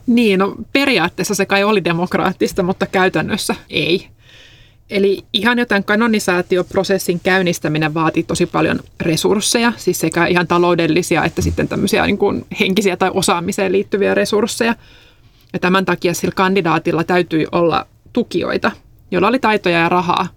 Niin, 0.08 0.40
no 0.40 0.56
periaatteessa 0.74 1.36
se 1.36 1.46
kai 1.46 1.64
oli 1.64 1.84
demokraattista, 1.84 2.64
mutta 2.64 2.86
käytännössä 2.86 3.56
ei. 3.70 4.08
Eli 4.90 5.24
ihan 5.34 5.60
jotain 5.60 5.84
kanonisaatioprosessin 5.84 7.20
käynnistäminen 7.20 7.94
vaatii 7.94 8.24
tosi 8.24 8.46
paljon 8.46 8.80
resursseja, 9.02 9.74
siis 9.78 10.00
sekä 10.00 10.26
ihan 10.26 10.48
taloudellisia 10.48 11.24
että 11.24 11.42
sitten 11.42 11.68
tämmöisiä 11.68 12.06
niin 12.06 12.18
kuin 12.18 12.46
henkisiä 12.60 12.98
tai 12.98 13.12
osaamiseen 13.14 13.72
liittyviä 13.72 14.14
resursseja. 14.14 14.76
Ja 15.54 15.60
tämän 15.60 15.86
takia 15.86 16.14
sillä 16.14 16.34
kandidaatilla 16.36 17.04
täytyy 17.04 17.46
olla 17.52 17.88
tukijoita, 18.14 18.72
joilla 19.12 19.28
oli 19.28 19.40
taitoja 19.40 19.80
ja 19.80 19.90
rahaa 19.90 20.28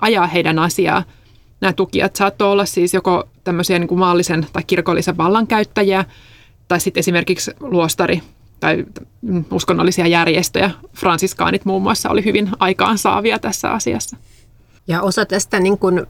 ajaa 0.00 0.26
heidän 0.26 0.58
asiaa. 0.58 1.04
Nämä 1.60 1.72
tukijat 1.72 2.16
saattoi 2.16 2.52
olla 2.52 2.64
siis 2.64 2.94
joko 2.94 3.28
tämmöisiä 3.44 3.78
niin 3.78 3.88
kuin 3.88 3.98
maallisen 3.98 4.46
tai 4.52 4.62
kirkollisen 4.66 5.16
vallankäyttäjiä, 5.16 6.04
tai 6.68 6.80
sitten 6.80 7.00
esimerkiksi 7.00 7.50
luostari 7.60 8.22
tai 8.60 8.84
uskonnollisia 9.50 10.06
järjestöjä. 10.06 10.70
Fransiskaanit 10.94 11.64
muun 11.64 11.82
muassa 11.82 12.10
oli 12.10 12.24
hyvin 12.24 12.50
aikaansaavia 12.58 13.38
tässä 13.38 13.70
asiassa. 13.70 14.16
Ja 14.88 15.02
osa 15.02 15.24
tästä 15.24 15.60
niin 15.60 15.78
kuin 15.78 16.06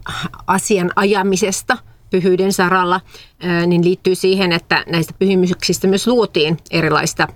asian 0.46 0.90
ajamisesta 0.96 1.78
pyhyyden 2.10 2.52
saralla 2.52 3.00
niin 3.66 3.84
liittyy 3.84 4.14
siihen, 4.14 4.52
että 4.52 4.84
näistä 4.88 5.14
pyhimyksistä 5.18 5.88
myös 5.88 6.06
luotiin 6.06 6.56
erilaista, 6.70 7.28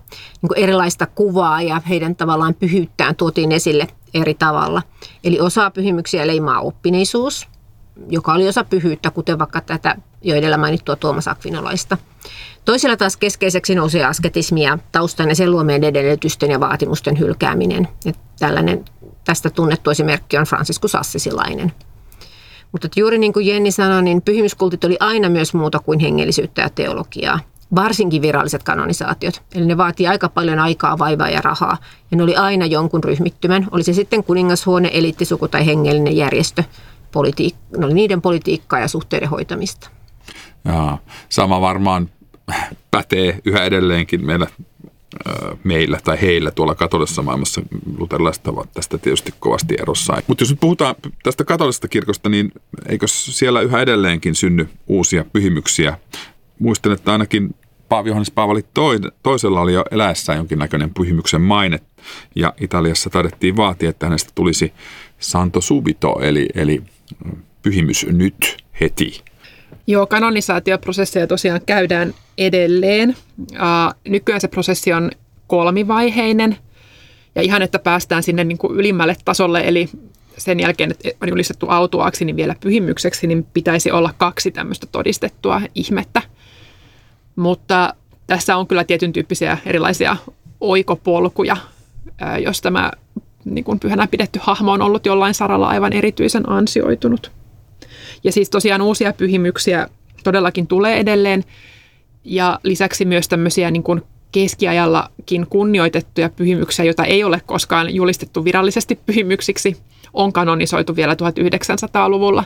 niin 0.42 0.64
erilaista 0.64 1.06
kuvaa 1.06 1.62
ja 1.62 1.82
heidän 1.88 2.16
tavallaan 2.16 2.54
pyhyyttään 2.54 3.16
tuotiin 3.16 3.52
esille 3.52 3.88
eri 4.14 4.34
tavalla. 4.34 4.82
Eli 5.24 5.40
osa 5.40 5.70
pyhimyksiä 5.70 6.26
leimaa 6.26 6.60
oppineisuus, 6.60 7.48
joka 8.08 8.32
oli 8.32 8.48
osa 8.48 8.64
pyhyyttä, 8.64 9.10
kuten 9.10 9.38
vaikka 9.38 9.60
tätä 9.60 9.96
jo 10.22 10.34
edellä 10.34 10.56
mainittua 10.56 10.96
Tuomas 10.96 11.28
Akvinolaista. 11.28 11.98
Toisella 12.64 12.96
taas 12.96 13.16
keskeiseksi 13.16 13.74
nousi 13.74 14.02
asketismi 14.02 14.64
ja 14.64 14.78
taustan 14.92 15.28
ja 15.28 15.34
sen 15.34 15.50
luomien 15.50 15.84
edellytysten 15.84 16.50
ja 16.50 16.60
vaatimusten 16.60 17.18
hylkääminen. 17.18 17.88
Ja 18.04 18.12
tällainen 18.38 18.84
tästä 19.24 19.50
tunnettu 19.50 19.90
esimerkki 19.90 20.38
on 20.38 20.44
Franciscus 20.44 20.94
Assisilainen. 20.94 21.72
Mutta 22.72 22.88
juuri 22.96 23.18
niin 23.18 23.32
kuin 23.32 23.46
Jenni 23.46 23.70
sanoi, 23.70 24.02
niin 24.02 24.22
pyhimyskultit 24.22 24.84
oli 24.84 24.96
aina 25.00 25.28
myös 25.28 25.54
muuta 25.54 25.78
kuin 25.78 25.98
hengellisyyttä 25.98 26.62
ja 26.62 26.70
teologiaa. 26.70 27.40
Varsinkin 27.74 28.22
viralliset 28.22 28.62
kanonisaatiot. 28.62 29.42
Eli 29.54 29.66
ne 29.66 29.76
vaatii 29.76 30.06
aika 30.06 30.28
paljon 30.28 30.58
aikaa, 30.58 30.98
vaivaa 30.98 31.28
ja 31.28 31.40
rahaa. 31.40 31.76
Ja 32.10 32.16
ne 32.16 32.22
oli 32.22 32.36
aina 32.36 32.66
jonkun 32.66 33.04
ryhmittymän. 33.04 33.68
Oli 33.70 33.82
se 33.82 33.92
sitten 33.92 34.24
kuningashuone, 34.24 34.90
eliittisuku 34.92 35.48
tai 35.48 35.66
hengellinen 35.66 36.16
järjestö. 36.16 36.64
Politiik- 37.12 37.78
ne 37.78 37.86
oli 37.86 37.94
niiden 37.94 38.22
politiikkaa 38.22 38.80
ja 38.80 38.88
suhteiden 38.88 39.28
hoitamista. 39.28 39.90
Ja, 40.64 40.98
sama 41.28 41.60
varmaan 41.60 42.10
pätee 42.90 43.40
yhä 43.44 43.64
edelleenkin 43.64 44.26
meillä 44.26 44.46
meillä 45.64 45.98
tai 46.04 46.20
heillä 46.20 46.50
tuolla 46.50 46.74
katolisessa 46.74 47.22
maailmassa. 47.22 47.62
Luterilaiset 47.98 48.46
ovat 48.46 48.72
tästä 48.72 48.98
tietysti 48.98 49.34
kovasti 49.38 49.76
erossa. 49.80 50.22
Mutta 50.26 50.42
jos 50.42 50.50
nyt 50.50 50.60
puhutaan 50.60 50.94
tästä 51.22 51.44
katolisesta 51.44 51.88
kirkosta, 51.88 52.28
niin 52.28 52.52
eikö 52.88 53.06
siellä 53.08 53.60
yhä 53.60 53.80
edelleenkin 53.80 54.34
synny 54.34 54.68
uusia 54.86 55.24
pyhimyksiä? 55.32 55.98
Muistan, 56.58 56.92
että 56.92 57.12
ainakin 57.12 57.54
Paavi 57.88 58.08
Johannes 58.08 58.30
Paavali 58.30 58.64
toisella 59.22 59.60
oli 59.60 59.72
jo 59.72 59.84
eläessään 59.90 60.38
jonkinnäköinen 60.38 60.94
pyhimyksen 60.94 61.40
maine, 61.40 61.80
ja 62.34 62.52
Italiassa 62.60 63.10
taidettiin 63.10 63.56
vaatia, 63.56 63.90
että 63.90 64.06
hänestä 64.06 64.32
tulisi 64.34 64.72
santo 65.18 65.60
subito, 65.60 66.20
eli, 66.20 66.46
eli 66.54 66.82
pyhimys 67.62 68.06
nyt 68.06 68.56
heti. 68.80 69.20
Joo, 69.86 70.06
kanonisaatioprosesseja 70.06 71.26
tosiaan 71.26 71.60
käydään 71.66 72.14
edelleen. 72.38 73.16
nykyään 74.08 74.40
se 74.40 74.48
prosessi 74.48 74.92
on 74.92 75.10
kolmivaiheinen 75.46 76.56
ja 77.34 77.42
ihan, 77.42 77.62
että 77.62 77.78
päästään 77.78 78.22
sinne 78.22 78.44
niin 78.44 78.58
kuin 78.58 78.76
ylimmälle 78.76 79.16
tasolle, 79.24 79.60
eli 79.60 79.88
sen 80.38 80.60
jälkeen, 80.60 80.90
että 80.90 81.08
on 81.20 81.28
julistettu 81.28 81.66
autuaaksi, 81.68 82.24
niin 82.24 82.36
vielä 82.36 82.56
pyhimykseksi, 82.60 83.26
niin 83.26 83.46
pitäisi 83.54 83.90
olla 83.90 84.14
kaksi 84.18 84.50
tämmöistä 84.50 84.86
todistettua 84.86 85.60
ihmettä. 85.74 86.22
Mutta 87.36 87.94
tässä 88.26 88.56
on 88.56 88.66
kyllä 88.66 88.84
tietyn 88.84 89.12
tyyppisiä 89.12 89.58
erilaisia 89.66 90.16
oikopolkuja, 90.60 91.56
jos 92.40 92.60
tämä 92.60 92.90
niin 93.44 93.64
kuin 93.64 93.80
pyhänä 93.80 94.06
pidetty 94.06 94.40
hahmo 94.42 94.72
on 94.72 94.82
ollut 94.82 95.06
jollain 95.06 95.34
saralla 95.34 95.68
aivan 95.68 95.92
erityisen 95.92 96.50
ansioitunut. 96.50 97.30
Ja 98.24 98.32
siis 98.32 98.50
tosiaan 98.50 98.82
uusia 98.82 99.12
pyhimyksiä 99.12 99.88
todellakin 100.24 100.66
tulee 100.66 100.98
edelleen 100.98 101.44
ja 102.24 102.60
lisäksi 102.62 103.04
myös 103.04 103.28
tämmöisiä 103.28 103.70
niin 103.70 103.82
kuin 103.82 104.02
keskiajallakin 104.32 105.46
kunnioitettuja 105.50 106.28
pyhimyksiä, 106.28 106.84
joita 106.84 107.04
ei 107.04 107.24
ole 107.24 107.42
koskaan 107.46 107.94
julistettu 107.94 108.44
virallisesti 108.44 108.98
pyhimyksiksi, 109.06 109.76
on 110.14 110.32
kanonisoitu 110.32 110.96
vielä 110.96 111.14
1900-luvulla 111.14 112.44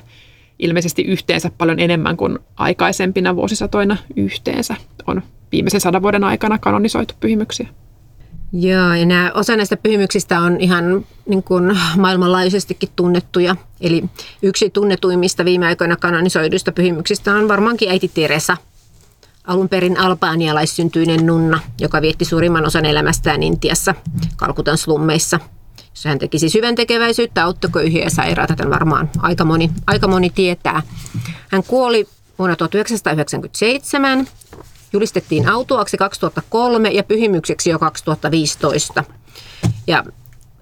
ilmeisesti 0.58 1.02
yhteensä 1.02 1.50
paljon 1.58 1.78
enemmän 1.78 2.16
kuin 2.16 2.38
aikaisempina 2.56 3.36
vuosisatoina 3.36 3.96
yhteensä 4.16 4.76
on 5.06 5.22
viimeisen 5.52 5.80
sadan 5.80 6.02
vuoden 6.02 6.24
aikana 6.24 6.58
kanonisoitu 6.58 7.14
pyhimyksiä. 7.20 7.68
Joo, 8.52 8.94
ja 8.94 9.06
nämä, 9.06 9.32
osa 9.34 9.56
näistä 9.56 9.76
pyhimyksistä 9.76 10.40
on 10.40 10.60
ihan 10.60 11.06
niin 11.26 11.42
kuin 11.42 11.78
maailmanlaajuisestikin 11.96 12.88
tunnettuja. 12.96 13.56
Eli 13.80 14.04
yksi 14.42 14.70
tunnetuimmista 14.70 15.44
viime 15.44 15.66
aikoina 15.66 15.96
kanonisoiduista 15.96 16.72
pyhimyksistä 16.72 17.34
on 17.34 17.48
varmaankin 17.48 17.90
äiti 17.90 18.08
Teresa, 18.08 18.56
alun 19.44 19.68
perin 19.68 20.00
albaanialaissyntyinen 20.00 21.26
nunna, 21.26 21.60
joka 21.80 22.02
vietti 22.02 22.24
suurimman 22.24 22.66
osan 22.66 22.84
elämästään 22.84 23.42
Intiassa, 23.42 23.94
Kalkutan 24.36 24.78
slummeissa. 24.78 25.40
Jossa 25.98 26.08
hän 26.08 26.18
teki 26.18 26.38
siis 26.38 26.54
hyvän 26.54 26.74
tekeväisyyttä, 26.74 27.44
auttoi 27.44 27.70
köyhiä 27.70 28.04
ja 28.04 28.10
sairaata, 28.10 28.56
tämän 28.56 28.70
varmaan 28.70 29.10
aika 29.18 29.44
moni, 29.44 29.70
aika 29.86 30.08
moni 30.08 30.30
tietää. 30.30 30.82
Hän 31.48 31.62
kuoli 31.62 32.06
vuonna 32.38 32.56
1997 32.56 34.28
julistettiin 34.92 35.48
autuaksi 35.48 35.96
2003 35.96 36.88
ja 36.90 37.02
pyhimykseksi 37.02 37.70
jo 37.70 37.78
2015. 37.78 39.04
Ja 39.86 40.04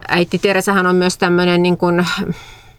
äiti 0.09 0.39
Teresahan 0.39 0.87
on 0.87 0.97
myös 0.97 1.19
tämmöinen 1.19 1.63
niin 1.63 1.77
kuin 1.77 2.07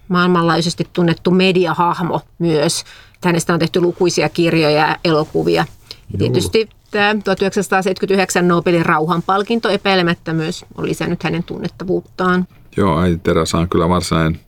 maailmanlaajuisesti 0.08 0.88
tunnettu 0.94 1.32
mediahahmo 1.32 2.22
myös. 2.40 2.84
Hänestä 3.24 3.54
on 3.54 3.60
tehty 3.60 3.82
lukuisia 3.82 4.30
kirjoja 4.30 4.88
ja 4.88 4.98
elokuvia. 5.04 5.66
Ja 6.12 6.18
tietysti 6.18 6.70
tämä 6.92 7.16
1979 7.24 8.48
Nobelin 8.48 8.86
rauhanpalkinto 8.86 9.70
epäilemättä 9.70 10.34
myös 10.34 10.66
on 10.76 10.86
lisännyt 10.86 11.24
hänen 11.24 11.44
tunnettavuuttaan. 11.44 12.48
Joo, 12.78 13.02
äiti 13.02 13.20
Teresa 13.24 13.58
on 13.58 13.70
kyllä 13.70 13.90
varsinainen 13.90 14.40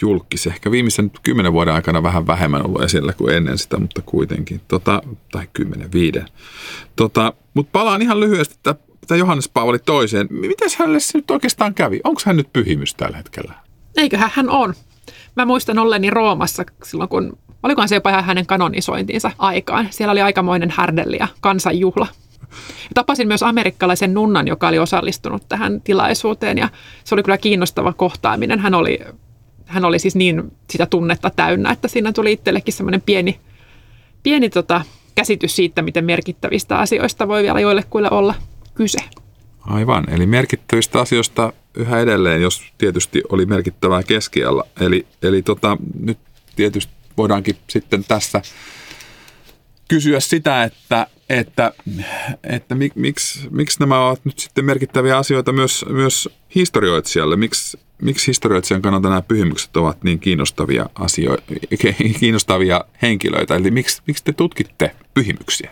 julkis. 0.00 0.46
Ehkä 0.46 0.70
viimeisen 0.70 1.10
kymmenen 1.22 1.52
vuoden 1.52 1.74
aikana 1.74 2.02
vähän 2.02 2.26
vähemmän 2.26 2.66
ollut 2.66 2.82
esillä 2.82 3.12
kuin 3.12 3.34
ennen 3.34 3.58
sitä, 3.58 3.78
mutta 3.78 4.02
kuitenkin. 4.02 4.60
Tota, 4.68 5.02
tai 5.32 5.48
kymmenen, 5.52 5.92
viiden. 5.92 6.26
Tota, 6.96 7.32
mutta 7.54 7.70
palaan 7.72 8.02
ihan 8.02 8.20
lyhyesti 8.20 8.58
tätä 8.62 9.16
Johannes 9.16 9.48
Paavali 9.48 9.78
toiseen. 9.78 10.26
Miten 10.30 10.70
hänelle 10.78 11.00
se 11.00 11.18
nyt 11.18 11.30
oikeastaan 11.30 11.74
kävi? 11.74 12.00
Onko 12.04 12.20
hän 12.24 12.36
nyt 12.36 12.52
pyhimys 12.52 12.94
tällä 12.94 13.16
hetkellä? 13.16 13.54
Eiköhän 13.96 14.30
hän 14.34 14.50
on. 14.50 14.74
Mä 15.36 15.44
muistan 15.44 15.78
olleni 15.78 16.10
Roomassa 16.10 16.64
silloin, 16.84 17.08
kun 17.08 17.38
olikohan 17.62 17.88
se 17.88 17.94
jopa 17.94 18.10
ihan 18.10 18.24
hänen 18.24 18.46
kanonisointiinsa 18.46 19.30
aikaan. 19.38 19.88
Siellä 19.90 20.12
oli 20.12 20.22
aikamoinen 20.22 20.70
härdelli 20.70 21.16
ja 21.20 21.28
kansanjuhla. 21.40 22.06
Tapasin 22.94 23.28
myös 23.28 23.42
amerikkalaisen 23.42 24.14
nunnan, 24.14 24.48
joka 24.48 24.68
oli 24.68 24.78
osallistunut 24.78 25.48
tähän 25.48 25.80
tilaisuuteen 25.80 26.58
ja 26.58 26.68
se 27.04 27.14
oli 27.14 27.22
kyllä 27.22 27.38
kiinnostava 27.38 27.92
kohtaaminen. 27.92 28.58
Hän 28.58 28.74
oli 28.74 28.98
hän 29.68 29.84
oli 29.84 29.98
siis 29.98 30.16
niin 30.16 30.52
sitä 30.70 30.86
tunnetta 30.86 31.30
täynnä, 31.30 31.70
että 31.70 31.88
siinä 31.88 32.12
tuli 32.12 32.32
itsellekin 32.32 32.74
semmoinen 32.74 33.02
pieni, 33.02 33.40
pieni 34.22 34.50
tota, 34.50 34.80
käsitys 35.14 35.56
siitä, 35.56 35.82
miten 35.82 36.04
merkittävistä 36.04 36.78
asioista 36.78 37.28
voi 37.28 37.42
vielä 37.42 37.60
joillekuille 37.60 38.10
olla 38.10 38.34
kyse. 38.74 38.98
Aivan, 39.60 40.10
eli 40.10 40.26
merkittävistä 40.26 41.00
asioista 41.00 41.52
yhä 41.74 42.00
edelleen, 42.00 42.42
jos 42.42 42.62
tietysti 42.78 43.22
oli 43.28 43.46
merkittävää 43.46 44.02
keskialla. 44.02 44.64
Eli, 44.80 45.06
eli 45.22 45.42
tota, 45.42 45.76
nyt 46.00 46.18
tietysti 46.56 46.92
voidaankin 47.18 47.56
sitten 47.68 48.04
tässä 48.04 48.42
kysyä 49.88 50.20
sitä, 50.20 50.64
että, 50.64 51.06
että, 51.28 51.72
että 52.44 52.74
mik, 52.74 52.96
miksi, 52.96 53.48
miksi 53.50 53.80
nämä 53.80 54.06
ovat 54.06 54.24
nyt 54.24 54.38
sitten 54.38 54.64
merkittäviä 54.64 55.18
asioita 55.18 55.52
myös, 55.52 55.84
myös 55.88 56.28
historioitsijalle. 56.54 57.36
Miksi, 57.36 57.78
miksi 58.02 58.26
historioitsijan 58.26 58.82
kannalta 58.82 59.08
nämä 59.08 59.22
pyhimykset 59.22 59.76
ovat 59.76 60.04
niin 60.04 60.18
kiinnostavia, 60.18 60.86
asioita, 60.94 61.54
kiinnostavia 62.20 62.84
henkilöitä? 63.02 63.56
Eli 63.56 63.70
miksi, 63.70 64.02
miksi 64.06 64.24
te 64.24 64.32
tutkitte 64.32 64.94
pyhimyksiä? 65.14 65.70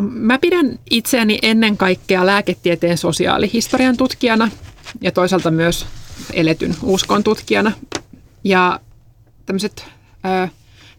Mä 0.00 0.38
pidän 0.38 0.78
itseäni 0.90 1.38
ennen 1.42 1.76
kaikkea 1.76 2.26
lääketieteen 2.26 2.98
sosiaalihistorian 2.98 3.96
tutkijana 3.96 4.50
ja 5.00 5.12
toisaalta 5.12 5.50
myös 5.50 5.86
eletyn 6.32 6.74
uskon 6.82 7.24
tutkijana. 7.24 7.72
Ja 8.44 8.80
tämmöiset 9.46 9.84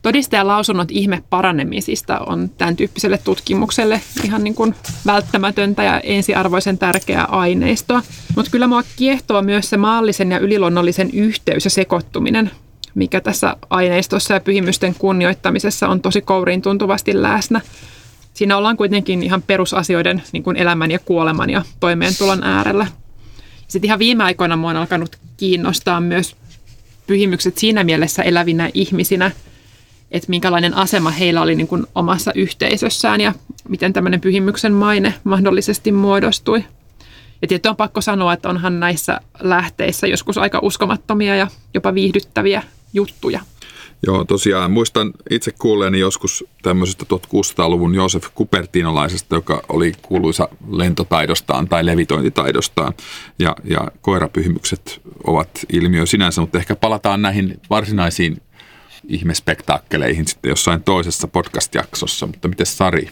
Todistajan 0.02 0.48
lausunnot 0.48 0.92
ihme 0.92 1.24
paranemisista 1.30 2.20
on 2.20 2.50
tämän 2.50 2.76
tyyppiselle 2.76 3.18
tutkimukselle 3.18 4.02
ihan 4.24 4.44
niin 4.44 4.56
kuin 4.56 4.76
välttämätöntä 5.06 5.84
ja 5.84 6.00
ensiarvoisen 6.00 6.78
tärkeää 6.78 7.26
aineistoa. 7.26 8.02
Mutta 8.36 8.52
kyllä 8.52 8.68
mua 8.68 8.84
kiehtoo 8.96 9.42
myös 9.42 9.70
se 9.70 9.78
maallisen 9.78 10.32
ja 10.32 10.40
yliluonnollisen 10.40 11.10
yhteys 11.14 11.66
ja 11.66 11.70
sekoittuminen, 11.70 12.52
mikä 12.96 13.22
tässä 13.22 13.56
aineistossa 13.70 14.34
ja 14.34 14.40
pyhimysten 14.40 14.96
kunnioittamisessa 15.00 15.88
on 15.88 16.02
tosi 16.02 16.22
kouriin 16.22 16.62
tuntuvasti 16.62 17.22
läsnä. 17.22 17.62
Siinä 18.34 18.58
ollaan 18.58 18.78
kuitenkin 18.78 19.24
ihan 19.24 19.42
perusasioiden 19.42 20.24
niin 20.32 20.44
kuin 20.44 20.58
elämän 20.58 20.92
ja 20.92 21.00
kuoleman 21.00 21.50
ja 21.50 21.62
toimeentulon 21.80 22.44
äärellä. 22.44 22.88
Sitten 23.68 23.88
ihan 23.88 24.00
viime 24.00 24.24
aikoina 24.24 24.56
mua 24.56 24.70
on 24.70 24.78
alkanut 24.78 25.18
kiinnostaa 25.38 26.02
myös 26.02 26.36
pyhimykset 27.12 27.58
siinä 27.58 27.84
mielessä 27.84 28.24
elävinä 28.24 28.70
ihmisinä– 28.74 29.32
että 30.12 30.30
minkälainen 30.30 30.74
asema 30.74 31.10
heillä 31.10 31.42
oli 31.42 31.56
niin 31.56 31.68
kuin 31.68 31.88
omassa 31.96 32.32
yhteisössään 32.36 33.22
ja 33.22 33.34
miten 33.70 33.94
tämmöinen 33.94 34.22
pyhimyksen 34.22 34.74
maine 34.74 35.14
mahdollisesti 35.24 35.92
muodostui. 35.92 36.64
Ja 37.42 37.48
tietysti 37.48 37.70
on 37.70 37.76
pakko 37.76 38.02
sanoa, 38.02 38.34
että 38.34 38.50
onhan 38.50 38.80
näissä 38.80 39.22
lähteissä 39.40 40.08
joskus 40.08 40.38
aika 40.38 40.60
uskomattomia 40.62 41.36
ja 41.36 41.48
jopa 41.74 41.94
viihdyttäviä 41.94 42.64
juttuja. 42.94 43.40
Joo, 44.08 44.26
tosiaan 44.26 44.72
muistan 44.72 45.14
itse 45.30 45.52
kuulleeni 45.60 46.00
joskus 46.00 46.46
tämmöisestä 46.62 47.06
1600-luvun 47.16 47.96
Joosef 47.96 48.26
Kupertinolaisesta, 48.36 49.36
joka 49.36 49.62
oli 49.70 49.92
kuuluisa 50.02 50.50
lentotaidostaan 50.72 51.68
tai 51.68 51.86
levitointitaidostaan. 51.86 52.94
Ja, 53.40 53.56
ja 53.64 53.92
koirapyhimykset 54.02 55.02
ovat 55.24 55.50
ilmiö 55.74 56.06
sinänsä, 56.06 56.42
mutta 56.42 56.58
ehkä 56.58 56.76
palataan 56.76 57.22
näihin 57.22 57.60
varsinaisiin 57.70 58.42
ihmespektaakkeleihin 59.08 60.28
sitten 60.28 60.50
jossain 60.50 60.84
toisessa 60.84 61.28
podcast-jaksossa, 61.28 62.28
mutta 62.28 62.48
miten 62.48 62.66
Sari? 62.66 63.10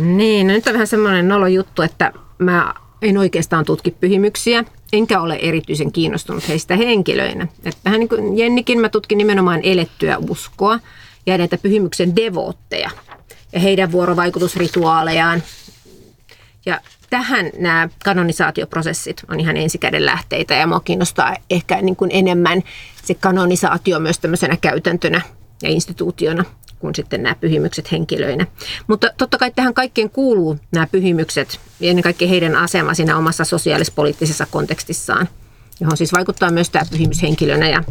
Niin, 0.00 0.46
no 0.46 0.52
nyt 0.52 0.66
on 0.66 0.72
vähän 0.72 0.86
semmoinen 0.86 1.28
nolo 1.28 1.46
juttu, 1.46 1.82
että 1.82 2.12
mä 2.38 2.74
en 3.02 3.18
oikeastaan 3.18 3.64
tutki 3.64 3.90
pyhimyksiä, 3.90 4.64
enkä 4.92 5.20
ole 5.20 5.38
erityisen 5.42 5.92
kiinnostunut 5.92 6.48
heistä 6.48 6.76
henkilöinä. 6.76 7.48
Että 7.64 7.80
vähän 7.84 8.00
niin 8.00 8.08
kuin 8.08 8.38
Jennikin, 8.38 8.80
mä 8.80 8.88
tutkin 8.88 9.18
nimenomaan 9.18 9.60
elettyä 9.62 10.18
uskoa 10.30 10.78
ja 11.26 11.38
näitä 11.38 11.58
pyhimyksen 11.58 12.16
devootteja 12.16 12.90
ja 13.52 13.60
heidän 13.60 13.92
vuorovaikutusrituaalejaan. 13.92 15.42
Ja 16.66 16.80
tähän 17.10 17.50
nämä 17.58 17.88
kanonisaatioprosessit 18.04 19.22
on 19.28 19.40
ihan 19.40 19.56
ensikäden 19.56 20.06
lähteitä 20.06 20.54
ja 20.54 20.66
mua 20.66 20.80
kiinnostaa 20.80 21.36
ehkä 21.50 21.82
niin 21.82 21.96
kuin 21.96 22.10
enemmän 22.14 22.62
se 23.04 23.14
kanonisaatio 23.14 24.00
myös 24.00 24.18
tämmöisenä 24.18 24.56
käytäntönä 24.56 25.20
ja 25.62 25.68
instituutiona 25.68 26.44
kuin 26.78 26.94
sitten 26.94 27.22
nämä 27.22 27.34
pyhimykset 27.34 27.92
henkilöinä. 27.92 28.46
Mutta 28.86 29.10
totta 29.18 29.38
kai 29.38 29.50
tähän 29.50 29.74
kaikkeen 29.74 30.10
kuuluu 30.10 30.58
nämä 30.72 30.86
pyhimykset 30.86 31.60
ja 31.80 31.90
ennen 31.90 32.02
kaikkea 32.02 32.28
heidän 32.28 32.56
asema 32.56 32.94
siinä 32.94 33.16
omassa 33.16 33.44
sosiaalispoliittisessa 33.44 34.46
kontekstissaan, 34.50 35.28
johon 35.80 35.96
siis 35.96 36.12
vaikuttaa 36.12 36.50
myös 36.50 36.70
tämä 36.70 36.84
pyhimys 36.90 37.22
henkilönä 37.22 37.68
ja 37.68 37.84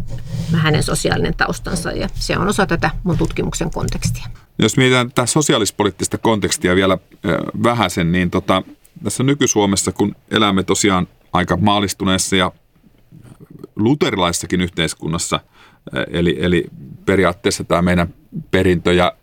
hänen 0.53 0.83
sosiaalinen 0.83 1.33
taustansa 1.37 1.91
ja 1.91 2.09
se 2.13 2.37
on 2.37 2.47
osa 2.47 2.65
tätä 2.65 2.89
mun 3.03 3.17
tutkimuksen 3.17 3.71
kontekstia. 3.71 4.27
Jos 4.59 4.77
mietitään 4.77 5.09
tätä 5.09 5.25
sosiaalispoliittista 5.25 6.17
kontekstia 6.17 6.75
vielä 6.75 6.97
vähäsen, 7.63 8.11
niin 8.11 8.31
tota, 8.31 8.63
tässä 9.03 9.23
nyky-Suomessa, 9.23 9.91
kun 9.91 10.15
elämme 10.31 10.63
tosiaan 10.63 11.07
aika 11.33 11.57
maalistuneessa 11.57 12.35
ja 12.35 12.51
luterilaisessakin 13.77 14.61
yhteiskunnassa, 14.61 15.39
eli, 16.11 16.37
eli 16.39 16.65
periaatteessa 17.05 17.63
tämä 17.63 17.81
meidän 17.81 18.13
perintö 18.51 18.93
ja 18.93 19.13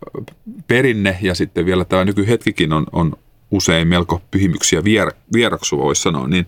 perinne 0.67 1.17
ja 1.21 1.35
sitten 1.35 1.65
vielä 1.65 1.85
tämä 1.85 2.05
nykyhetkikin 2.05 2.73
on, 2.73 2.85
on 2.91 3.13
usein 3.51 3.87
melko 3.87 4.21
pyhimyksiä 4.31 4.83
vier, 4.83 5.11
vieroksu, 5.33 5.77
voisi 5.77 6.01
sanoa, 6.01 6.27
niin 6.27 6.45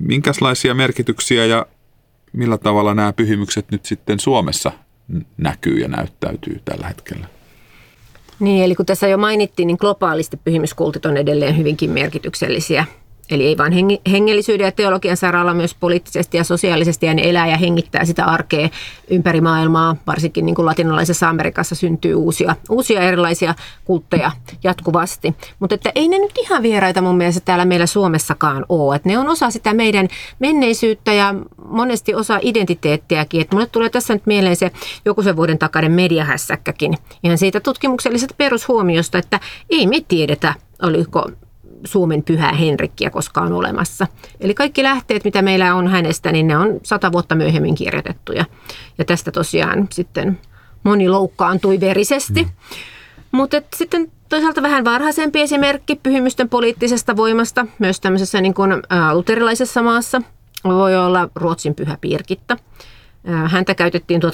minkälaisia 0.00 0.74
merkityksiä 0.74 1.44
ja 1.44 1.66
millä 2.32 2.58
tavalla 2.58 2.94
nämä 2.94 3.12
pyhimykset 3.12 3.70
nyt 3.70 3.84
sitten 3.84 4.20
Suomessa 4.20 4.72
näkyy 5.36 5.78
ja 5.78 5.88
näyttäytyy 5.88 6.60
tällä 6.64 6.88
hetkellä? 6.88 7.26
Niin, 8.40 8.64
eli 8.64 8.74
kun 8.74 8.86
tässä 8.86 9.08
jo 9.08 9.18
mainittiin, 9.18 9.66
niin 9.66 9.76
globaalisti 9.80 10.36
pyhimyskultit 10.36 11.06
on 11.06 11.16
edelleen 11.16 11.56
hyvinkin 11.56 11.90
merkityksellisiä 11.90 12.84
Eli 13.30 13.46
ei 13.46 13.58
vain 13.58 13.72
hengellisyyden 14.10 14.64
ja 14.64 14.72
teologian 14.72 15.16
saralla, 15.16 15.54
myös 15.54 15.74
poliittisesti 15.74 16.36
ja 16.36 16.44
sosiaalisesti, 16.44 17.06
ja 17.06 17.14
ne 17.14 17.22
elää 17.24 17.46
ja 17.48 17.56
hengittää 17.56 18.04
sitä 18.04 18.24
arkea 18.24 18.68
ympäri 19.10 19.40
maailmaa. 19.40 19.96
Varsinkin 20.06 20.46
niin 20.46 20.54
kuin 20.54 20.66
latinalaisessa 20.66 21.28
Amerikassa 21.28 21.74
syntyy 21.74 22.14
uusia, 22.14 22.56
uusia 22.70 23.00
erilaisia 23.00 23.54
kultteja 23.84 24.30
jatkuvasti. 24.64 25.34
Mutta 25.58 25.74
että 25.74 25.92
ei 25.94 26.08
ne 26.08 26.18
nyt 26.18 26.38
ihan 26.38 26.62
vieraita 26.62 27.00
mun 27.00 27.16
mielestä 27.16 27.40
täällä 27.44 27.64
meillä 27.64 27.86
Suomessakaan 27.86 28.64
ole. 28.68 28.96
Että 28.96 29.08
ne 29.08 29.18
on 29.18 29.28
osa 29.28 29.50
sitä 29.50 29.74
meidän 29.74 30.08
menneisyyttä 30.38 31.12
ja 31.12 31.34
monesti 31.68 32.14
osa 32.14 32.38
identiteettiäkin. 32.42 33.40
Että 33.40 33.56
mulle 33.56 33.66
tulee 33.66 33.90
tässä 33.90 34.14
nyt 34.14 34.26
mieleen 34.26 34.56
se 34.56 34.70
joku 35.04 35.22
sen 35.22 35.36
vuoden 35.36 35.58
takainen 35.58 35.92
mediahässäkkäkin. 35.92 36.94
Ihan 37.24 37.38
siitä 37.38 37.60
tutkimuksellisesta 37.60 38.34
perushuomiosta, 38.38 39.18
että 39.18 39.40
ei 39.70 39.86
me 39.86 40.00
tiedetä, 40.08 40.54
oliko 40.82 41.30
Suomen 41.84 42.22
pyhää 42.22 42.52
Henrikkiä 42.52 43.10
koskaan 43.10 43.52
olemassa. 43.52 44.06
Eli 44.40 44.54
kaikki 44.54 44.82
lähteet, 44.82 45.24
mitä 45.24 45.42
meillä 45.42 45.74
on 45.74 45.88
hänestä, 45.88 46.32
niin 46.32 46.46
ne 46.46 46.56
on 46.56 46.80
sata 46.82 47.12
vuotta 47.12 47.34
myöhemmin 47.34 47.74
kirjoitettuja. 47.74 48.44
Ja 48.98 49.04
tästä 49.04 49.32
tosiaan 49.32 49.88
sitten 49.92 50.38
moni 50.82 51.08
loukkaantui 51.08 51.80
verisesti. 51.80 52.42
Mm. 52.42 52.50
Mutta 53.32 53.56
sitten 53.76 54.12
toisaalta 54.28 54.62
vähän 54.62 54.84
varhaisempi 54.84 55.40
esimerkki 55.40 55.96
pyhimysten 56.02 56.48
poliittisesta 56.48 57.16
voimasta, 57.16 57.66
myös 57.78 58.00
tämmöisessä 58.00 58.40
niin 58.40 58.54
kuin, 58.54 58.72
ä, 58.72 59.14
luterilaisessa 59.14 59.82
maassa, 59.82 60.22
voi 60.64 60.96
olla 60.96 61.28
Ruotsin 61.34 61.74
pyhä 61.74 61.98
Pirkitta. 62.00 62.56
Häntä 63.46 63.74
käytettiin 63.74 64.22
1800- 64.22 64.26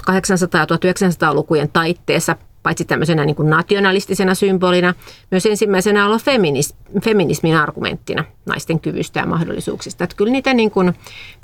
ja 0.59 0.65
1900-lukujen 0.65 1.69
taitteessa 1.73 2.37
paitsi 2.63 2.85
tämmöisenä 2.85 3.25
niin 3.25 3.37
kuin 3.37 3.51
nationalistisena 3.51 4.35
symbolina, 4.35 4.95
myös 5.31 5.47
ensimmäisenä 5.47 6.07
olla 6.07 6.19
feminis, 6.19 6.75
feminismin 7.05 7.57
argumenttina 7.57 8.25
naisten 8.47 8.81
kyvystä 8.81 9.21
ja 9.21 9.27
mahdollisuuksista. 9.27 10.05
Että 10.05 10.17
kyllä 10.17 10.33
niitä 10.33 10.55
niin 10.55 10.71
kuin 10.71 10.93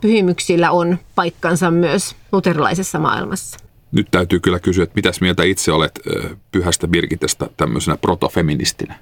pyhimyksillä 0.03 0.71
on 0.71 0.99
paikkansa 1.15 1.71
myös 1.71 2.17
luterilaisessa 2.33 2.99
maailmassa. 2.99 3.59
Nyt 3.93 4.09
täytyy 4.11 4.41
kyllä 4.41 4.59
kysyä, 4.59 4.85
että 4.85 4.97
mitäs 4.97 5.21
mieltä 5.21 5.43
itse 5.43 5.73
olet 5.73 6.01
pyhästä 6.53 6.89
Birgitestä 6.89 7.47
tämmöisenä 7.57 7.97
protofeministinä? 7.97 8.95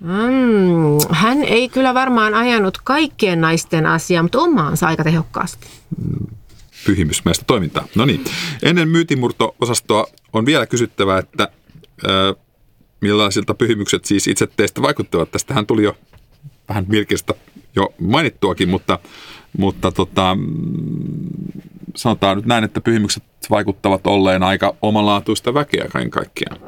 Mm, 0.00 0.98
hän 1.10 1.44
ei 1.44 1.68
kyllä 1.68 1.94
varmaan 1.94 2.34
ajanut 2.34 2.78
kaikkien 2.84 3.40
naisten 3.40 3.86
asiaa, 3.86 4.22
mutta 4.22 4.40
omaansa 4.40 4.86
aika 4.86 5.04
tehokkaasti. 5.04 5.68
Mm 6.02 6.36
pyhimysmäistä 6.86 7.44
toimintaa. 7.46 7.88
No 7.94 8.04
niin, 8.04 8.24
ennen 8.62 8.88
myytimurto-osastoa 8.88 10.06
on 10.32 10.46
vielä 10.46 10.66
kysyttävä, 10.66 11.18
että 11.18 11.48
ö, 12.08 12.34
millaisilta 13.00 13.54
pyhimykset 13.54 14.04
siis 14.04 14.26
itse 14.28 14.46
teistä 14.46 14.82
vaikuttavat. 14.82 15.30
Tästähän 15.30 15.66
tuli 15.66 15.82
jo 15.82 15.96
vähän 16.68 16.86
Virkistä 16.90 17.34
jo 17.76 17.94
mainittuakin, 18.00 18.68
mutta, 18.68 18.98
mutta 19.58 19.92
tota, 19.92 20.36
sanotaan 21.96 22.36
nyt 22.36 22.46
näin, 22.46 22.64
että 22.64 22.80
pyhimykset 22.80 23.22
vaikuttavat 23.50 24.06
olleen 24.06 24.42
aika 24.42 24.76
omanlaatuista 24.82 25.54
väkeä 25.54 25.88
kaiken 25.92 26.10
kaikkiaan. 26.10 26.60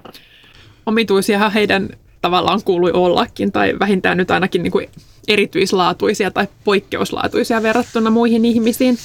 Omituisia 0.86 1.50
heidän 1.50 1.88
tavallaan 2.20 2.60
kuului 2.64 2.90
ollakin, 2.92 3.52
tai 3.52 3.78
vähintään 3.78 4.16
nyt 4.16 4.30
ainakin 4.30 4.62
niin 4.62 4.72
kuin 4.72 4.88
erityislaatuisia 5.28 6.30
tai 6.30 6.48
poikkeuslaatuisia 6.64 7.62
verrattuna 7.62 8.10
muihin 8.10 8.44
ihmisiin. 8.44 8.98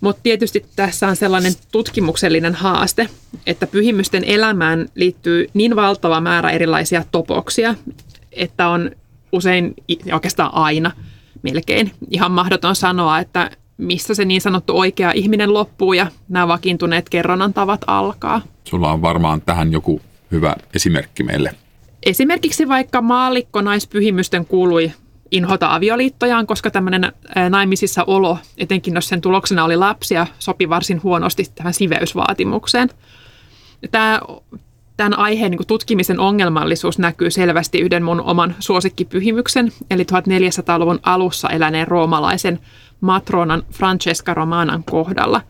Mutta 0.00 0.22
tietysti 0.22 0.64
tässä 0.76 1.08
on 1.08 1.16
sellainen 1.16 1.52
tutkimuksellinen 1.72 2.54
haaste, 2.54 3.08
että 3.46 3.66
pyhimysten 3.66 4.24
elämään 4.24 4.88
liittyy 4.94 5.46
niin 5.54 5.76
valtava 5.76 6.20
määrä 6.20 6.50
erilaisia 6.50 7.04
topoksia, 7.10 7.74
että 8.32 8.68
on 8.68 8.90
usein 9.32 9.74
oikeastaan 10.12 10.54
aina 10.54 10.90
melkein 11.42 11.92
ihan 12.10 12.32
mahdoton 12.32 12.76
sanoa, 12.76 13.18
että 13.18 13.50
missä 13.78 14.14
se 14.14 14.24
niin 14.24 14.40
sanottu 14.40 14.78
oikea 14.78 15.12
ihminen 15.12 15.54
loppuu 15.54 15.92
ja 15.92 16.06
nämä 16.28 16.48
vakiintuneet 16.48 17.08
kerronnan 17.08 17.54
tavat 17.54 17.80
alkaa. 17.86 18.42
Sulla 18.64 18.92
on 18.92 19.02
varmaan 19.02 19.40
tähän 19.40 19.72
joku 19.72 20.00
hyvä 20.30 20.56
esimerkki 20.74 21.22
meille. 21.22 21.54
Esimerkiksi 22.02 22.68
vaikka 22.68 23.02
maallikko 23.02 23.60
naispyhimysten 23.60 24.46
kuului 24.46 24.92
inhota 25.30 25.74
avioliittojaan, 25.74 26.46
koska 26.46 26.70
tämmöinen 26.70 27.12
naimisissa 27.50 28.04
olo, 28.06 28.38
etenkin 28.58 28.94
jos 28.94 29.08
sen 29.08 29.20
tuloksena 29.20 29.64
oli 29.64 29.76
lapsia, 29.76 30.26
sopi 30.38 30.68
varsin 30.68 31.02
huonosti 31.02 31.44
tähän 31.54 31.74
siveysvaatimukseen. 31.74 32.88
Tämä, 33.90 34.20
tämän 34.96 35.18
aiheen 35.18 35.50
niin 35.50 35.66
tutkimisen 35.66 36.20
ongelmallisuus 36.20 36.98
näkyy 36.98 37.30
selvästi 37.30 37.78
yhden 37.78 38.02
mun 38.02 38.20
oman 38.20 38.54
suosikkipyhimyksen, 38.58 39.72
eli 39.90 40.02
1400-luvun 40.02 41.00
alussa 41.02 41.48
eläneen 41.48 41.88
roomalaisen 41.88 42.58
matronan 43.00 43.62
Francesca 43.72 44.34
Romanan 44.34 44.84
kohdalla. 44.84 45.40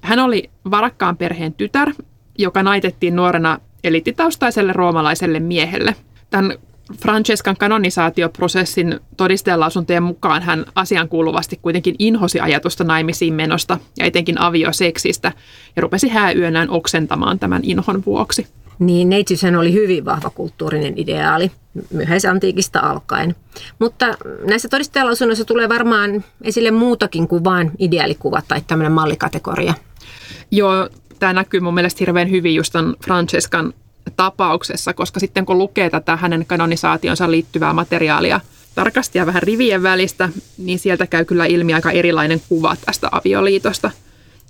Hän 0.00 0.18
oli 0.18 0.50
varakkaan 0.70 1.16
perheen 1.16 1.54
tytär, 1.54 1.92
joka 2.38 2.62
naitettiin 2.62 3.16
nuorena 3.16 3.58
elittitaustaiselle 3.84 4.72
roomalaiselle 4.72 5.40
miehelle. 5.40 5.96
Tämän 6.30 6.54
Francescan 6.98 7.56
kanonisaatioprosessin 7.56 9.00
todistajalausuntojen 9.16 10.02
mukaan 10.02 10.42
hän 10.42 10.64
asiankuuluvasti 10.74 11.58
kuitenkin 11.62 11.94
inhosi 11.98 12.40
ajatusta 12.40 12.84
naimisiin 12.84 13.34
menosta 13.34 13.78
ja 13.98 14.04
etenkin 14.04 14.40
avioseksistä 14.40 15.32
ja 15.76 15.82
rupesi 15.82 16.08
hääyönään 16.08 16.70
oksentamaan 16.70 17.38
tämän 17.38 17.60
inhon 17.64 18.02
vuoksi. 18.06 18.46
Niin, 18.78 19.08
neitsyshän 19.08 19.56
oli 19.56 19.72
hyvin 19.72 20.04
vahva 20.04 20.30
kulttuurinen 20.30 20.92
ideaali 20.96 21.50
myöhäisantiikista 21.90 22.80
alkaen. 22.80 23.36
Mutta 23.78 24.06
näissä 24.44 24.68
todistajalausunnoissa 24.68 25.44
tulee 25.44 25.68
varmaan 25.68 26.24
esille 26.42 26.70
muutakin 26.70 27.28
kuin 27.28 27.44
vain 27.44 27.70
ideaalikuva 27.78 28.42
tai 28.48 28.60
tämmöinen 28.66 28.92
mallikategoria. 28.92 29.74
Joo, 30.50 30.88
tämä 31.18 31.32
näkyy 31.32 31.60
mun 31.60 31.74
mielestä 31.74 31.98
hirveän 32.00 32.30
hyvin 32.30 32.54
just 32.54 32.74
Francescan 33.04 33.72
tapauksessa, 34.16 34.94
koska 34.94 35.20
sitten 35.20 35.46
kun 35.46 35.58
lukee 35.58 35.90
tätä 35.90 36.16
hänen 36.16 36.46
kanonisaationsa 36.46 37.30
liittyvää 37.30 37.72
materiaalia 37.72 38.40
tarkasti 38.74 39.18
ja 39.18 39.26
vähän 39.26 39.42
rivien 39.42 39.82
välistä, 39.82 40.28
niin 40.58 40.78
sieltä 40.78 41.06
käy 41.06 41.24
kyllä 41.24 41.46
ilmi 41.46 41.74
aika 41.74 41.90
erilainen 41.90 42.40
kuva 42.48 42.76
tästä 42.86 43.08
avioliitosta. 43.12 43.90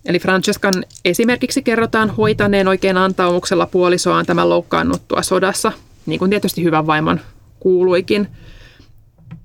Eli 0.05 0.19
Francescan 0.19 0.85
esimerkiksi 1.05 1.63
kerrotaan 1.63 2.11
hoitaneen 2.11 2.69
oikein 2.69 2.97
antaumuksella 2.97 3.67
puolisoaan 3.67 4.27
tämän 4.27 4.49
loukkaannuttua 4.49 5.23
sodassa, 5.23 5.73
niin 6.07 6.19
kuin 6.19 6.31
tietysti 6.31 6.65
hyvän 6.65 6.87
vaimon 6.87 7.21
kuuluikin. 7.61 8.29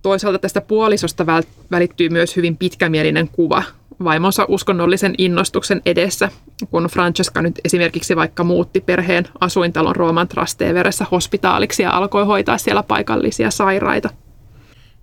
Toisaalta 0.02 0.40
tästä 0.40 0.62
puolisosta 0.62 1.26
välittyy 1.72 2.10
myös 2.10 2.36
hyvin 2.36 2.58
pitkämielinen 2.58 3.28
kuva 3.28 3.64
vaimonsa 4.04 4.46
uskonnollisen 4.48 5.16
innostuksen 5.18 5.82
edessä, 5.86 6.30
kun 6.72 6.84
Francesca 6.84 7.42
nyt 7.42 7.60
esimerkiksi 7.64 8.16
vaikka 8.16 8.44
muutti 8.44 8.82
perheen 8.82 9.28
asuintalon 9.40 9.96
Rooman 9.96 10.28
Trasteveressä 10.28 11.06
hospitaaliksi 11.12 11.84
ja 11.84 11.92
alkoi 11.92 12.26
hoitaa 12.26 12.58
siellä 12.58 12.84
paikallisia 12.84 13.52
sairaita. 13.52 14.10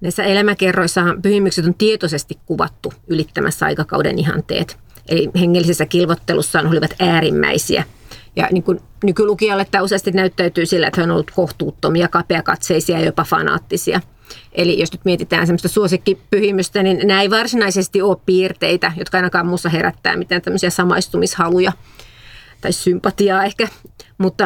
Näissä 0.00 0.24
elämäkerroissa 0.24 1.02
pyhimykset 1.22 1.66
on 1.66 1.74
tietoisesti 1.74 2.38
kuvattu 2.46 2.92
ylittämässä 3.08 3.66
aikakauden 3.66 4.18
ihanteet. 4.18 4.78
Eli 5.08 5.30
hengellisessä 5.40 5.86
kilvottelussaan 5.86 6.66
olivat 6.66 6.94
äärimmäisiä. 6.98 7.84
Ja 8.36 8.48
niin 8.52 8.62
kuin 8.62 8.80
nykylukijalle 9.04 9.66
tämä 9.70 9.84
useasti 9.84 10.10
näyttäytyy 10.10 10.66
sillä, 10.66 10.86
että 10.86 11.00
he 11.00 11.04
on 11.04 11.10
ollut 11.10 11.30
kohtuuttomia, 11.30 12.08
kapeakatseisia 12.08 12.98
ja 12.98 13.04
jopa 13.04 13.24
fanaattisia– 13.24 14.00
Eli 14.52 14.80
jos 14.80 14.92
nyt 14.92 15.04
mietitään 15.04 15.46
semmoista 15.46 15.68
suosikkipyhimystä, 15.68 16.82
niin 16.82 17.00
nämä 17.04 17.22
ei 17.22 17.30
varsinaisesti 17.30 18.02
ole 18.02 18.16
piirteitä, 18.26 18.92
jotka 18.96 19.18
ainakaan 19.18 19.46
muussa 19.46 19.68
herättää 19.68 20.16
mitään 20.16 20.42
tämmöisiä 20.42 20.70
samaistumishaluja. 20.70 21.72
tai 22.60 22.72
sympatiaa 22.72 23.44
ehkä, 23.44 23.68
mutta 24.18 24.44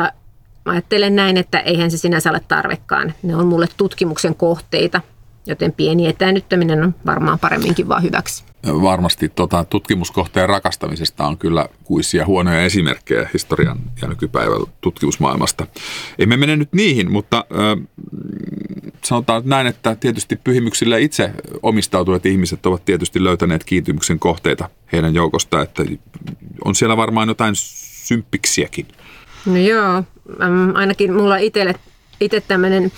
mä 0.64 0.72
ajattelen 0.72 1.16
näin, 1.16 1.36
että 1.36 1.58
eihän 1.58 1.90
se 1.90 1.98
sinänsä 1.98 2.30
ole 2.30 2.40
tarvekaan. 2.48 3.14
Ne 3.22 3.36
on 3.36 3.46
mulle 3.46 3.68
tutkimuksen 3.76 4.34
kohteita, 4.34 5.00
joten 5.46 5.72
pieni 5.72 6.06
etäännyttäminen 6.06 6.84
on 6.84 6.94
varmaan 7.06 7.38
paremminkin 7.38 7.88
vaan 7.88 8.02
hyväksi. 8.02 8.44
Varmasti 8.66 9.28
tota, 9.28 9.64
tutkimuskohteen 9.64 10.48
rakastamisesta 10.48 11.26
on 11.26 11.38
kyllä 11.38 11.68
kuisia 11.84 12.26
huonoja 12.26 12.62
esimerkkejä 12.62 13.28
historian 13.32 13.78
ja 14.02 14.08
nykypäivän 14.08 14.60
tutkimusmaailmasta. 14.80 15.66
Emme 16.18 16.36
mene 16.36 16.56
nyt 16.56 16.72
niihin, 16.72 17.12
mutta 17.12 17.44
äh, 17.52 17.86
sanotaan 19.06 19.42
näin, 19.44 19.66
että 19.66 19.94
tietysti 19.94 20.36
pyhimyksille 20.36 21.00
itse 21.00 21.30
omistautuneet 21.62 22.26
ihmiset 22.26 22.66
ovat 22.66 22.84
tietysti 22.84 23.24
löytäneet 23.24 23.64
kiintymyksen 23.64 24.18
kohteita 24.18 24.70
heidän 24.92 25.14
joukosta, 25.14 25.62
että 25.62 25.84
on 26.64 26.74
siellä 26.74 26.96
varmaan 26.96 27.28
jotain 27.28 27.54
symppiksiäkin. 28.06 28.86
No 29.46 29.56
joo, 29.56 30.04
ainakin 30.74 31.12
mulla 31.12 31.36
itselle 31.36 31.74
itse 32.20 32.40
tämmöinen 32.40 32.92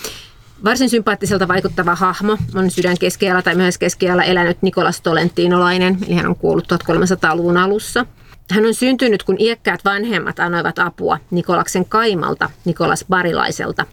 varsin 0.65 0.91
sympaattiselta 0.91 1.49
vaikuttava 1.49 1.95
hahmo 1.95 2.37
on 2.55 2.71
sydänkeskiajalla 2.71 3.43
tai 3.43 3.55
myös 3.55 3.79
keskiajalla 3.79 4.25
elänyt 4.25 4.63
Nikolas 4.63 5.01
Tolentinolainen, 5.01 5.99
eli 6.07 6.15
hän 6.15 6.27
on 6.27 6.37
kuollut 6.37 6.73
1300-luvun 6.73 7.57
alussa. 7.57 8.07
Hän 8.51 8.67
on 8.67 8.75
syntynyt, 8.75 9.23
kun 9.23 9.37
iäkkäät 9.39 9.85
vanhemmat 9.85 10.41
annoivat 10.41 10.79
apua 10.79 11.19
Nikolaksen 11.31 11.85
kaimalta, 11.85 12.51
Nikolas 12.65 13.05
Barilaiselta, 13.09 13.87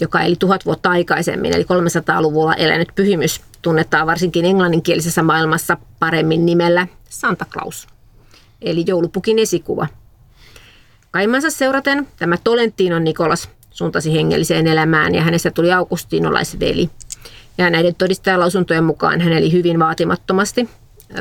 joka 0.00 0.20
eli 0.20 0.36
tuhat 0.36 0.66
vuotta 0.66 0.90
aikaisemmin, 0.90 1.54
eli 1.54 1.62
300-luvulla 1.62 2.54
elänyt 2.54 2.88
pyhimys, 2.94 3.40
tunnetaan 3.62 4.06
varsinkin 4.06 4.44
englanninkielisessä 4.44 5.22
maailmassa 5.22 5.76
paremmin 5.98 6.46
nimellä 6.46 6.86
Santa 7.08 7.44
Claus, 7.44 7.86
eli 8.62 8.84
joulupukin 8.86 9.38
esikuva. 9.38 9.86
Kaimansa 11.10 11.50
seuraten 11.50 12.08
tämä 12.18 12.36
Tolentinon 12.44 13.04
Nikolas 13.04 13.48
suuntasi 13.70 14.14
hengelliseen 14.14 14.66
elämään 14.66 15.14
ja 15.14 15.22
hänestä 15.22 15.50
tuli 15.50 15.72
augustinolaisveli. 15.72 16.90
Ja 17.58 17.70
näiden 17.70 17.94
todistajalausuntojen 17.94 18.84
mukaan 18.84 19.20
hän 19.20 19.32
eli 19.32 19.52
hyvin 19.52 19.78
vaatimattomasti 19.78 20.68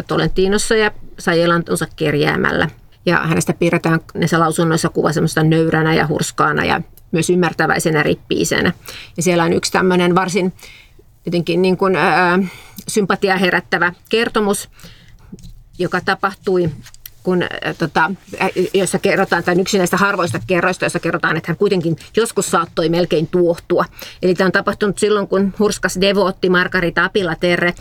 Tolentinossa 0.07 0.75
ja 0.75 0.91
sai 1.19 1.41
elantonsa 1.41 1.87
kerjäämällä. 1.95 2.69
Ja 3.07 3.17
hänestä 3.17 3.53
piirretään 3.53 3.99
näissä 4.13 4.39
lausunnoissa 4.39 4.89
kuva 4.89 5.13
semmoista 5.13 5.43
nöyränä 5.43 5.93
ja 5.93 6.07
hurskaana 6.07 6.65
ja 6.65 6.81
myös 7.11 7.29
ymmärtäväisenä 7.29 8.03
rippiisenä. 8.03 8.73
Ja 9.17 9.23
siellä 9.23 9.43
on 9.43 9.53
yksi 9.53 9.71
tämmöinen 9.71 10.15
varsin 10.15 10.53
jotenkin 11.25 11.61
niin 11.61 11.77
kuin, 11.77 11.95
ää, 11.95 12.39
sympatia 12.87 13.37
herättävä 13.37 13.93
kertomus, 14.09 14.69
joka 15.79 16.01
tapahtui 16.01 16.69
kun, 17.23 17.43
äh, 17.43 17.75
tota, 17.77 18.11
jossa 18.73 18.99
kerrotaan, 18.99 19.43
tai 19.43 19.61
yksi 19.61 19.77
näistä 19.77 19.97
harvoista 19.97 20.39
kerroista, 20.47 20.85
jossa 20.85 20.99
kerrotaan, 20.99 21.37
että 21.37 21.51
hän 21.51 21.57
kuitenkin 21.57 21.95
joskus 22.15 22.51
saattoi 22.51 22.89
melkein 22.89 23.27
tuohtua. 23.27 23.85
Eli 24.21 24.35
tämä 24.35 24.45
on 24.45 24.51
tapahtunut 24.51 24.97
silloin, 24.97 25.27
kun 25.27 25.53
hurskas 25.59 25.97
devootti 26.01 26.49
Margarita 26.49 27.05
Apilaterre 27.05 27.73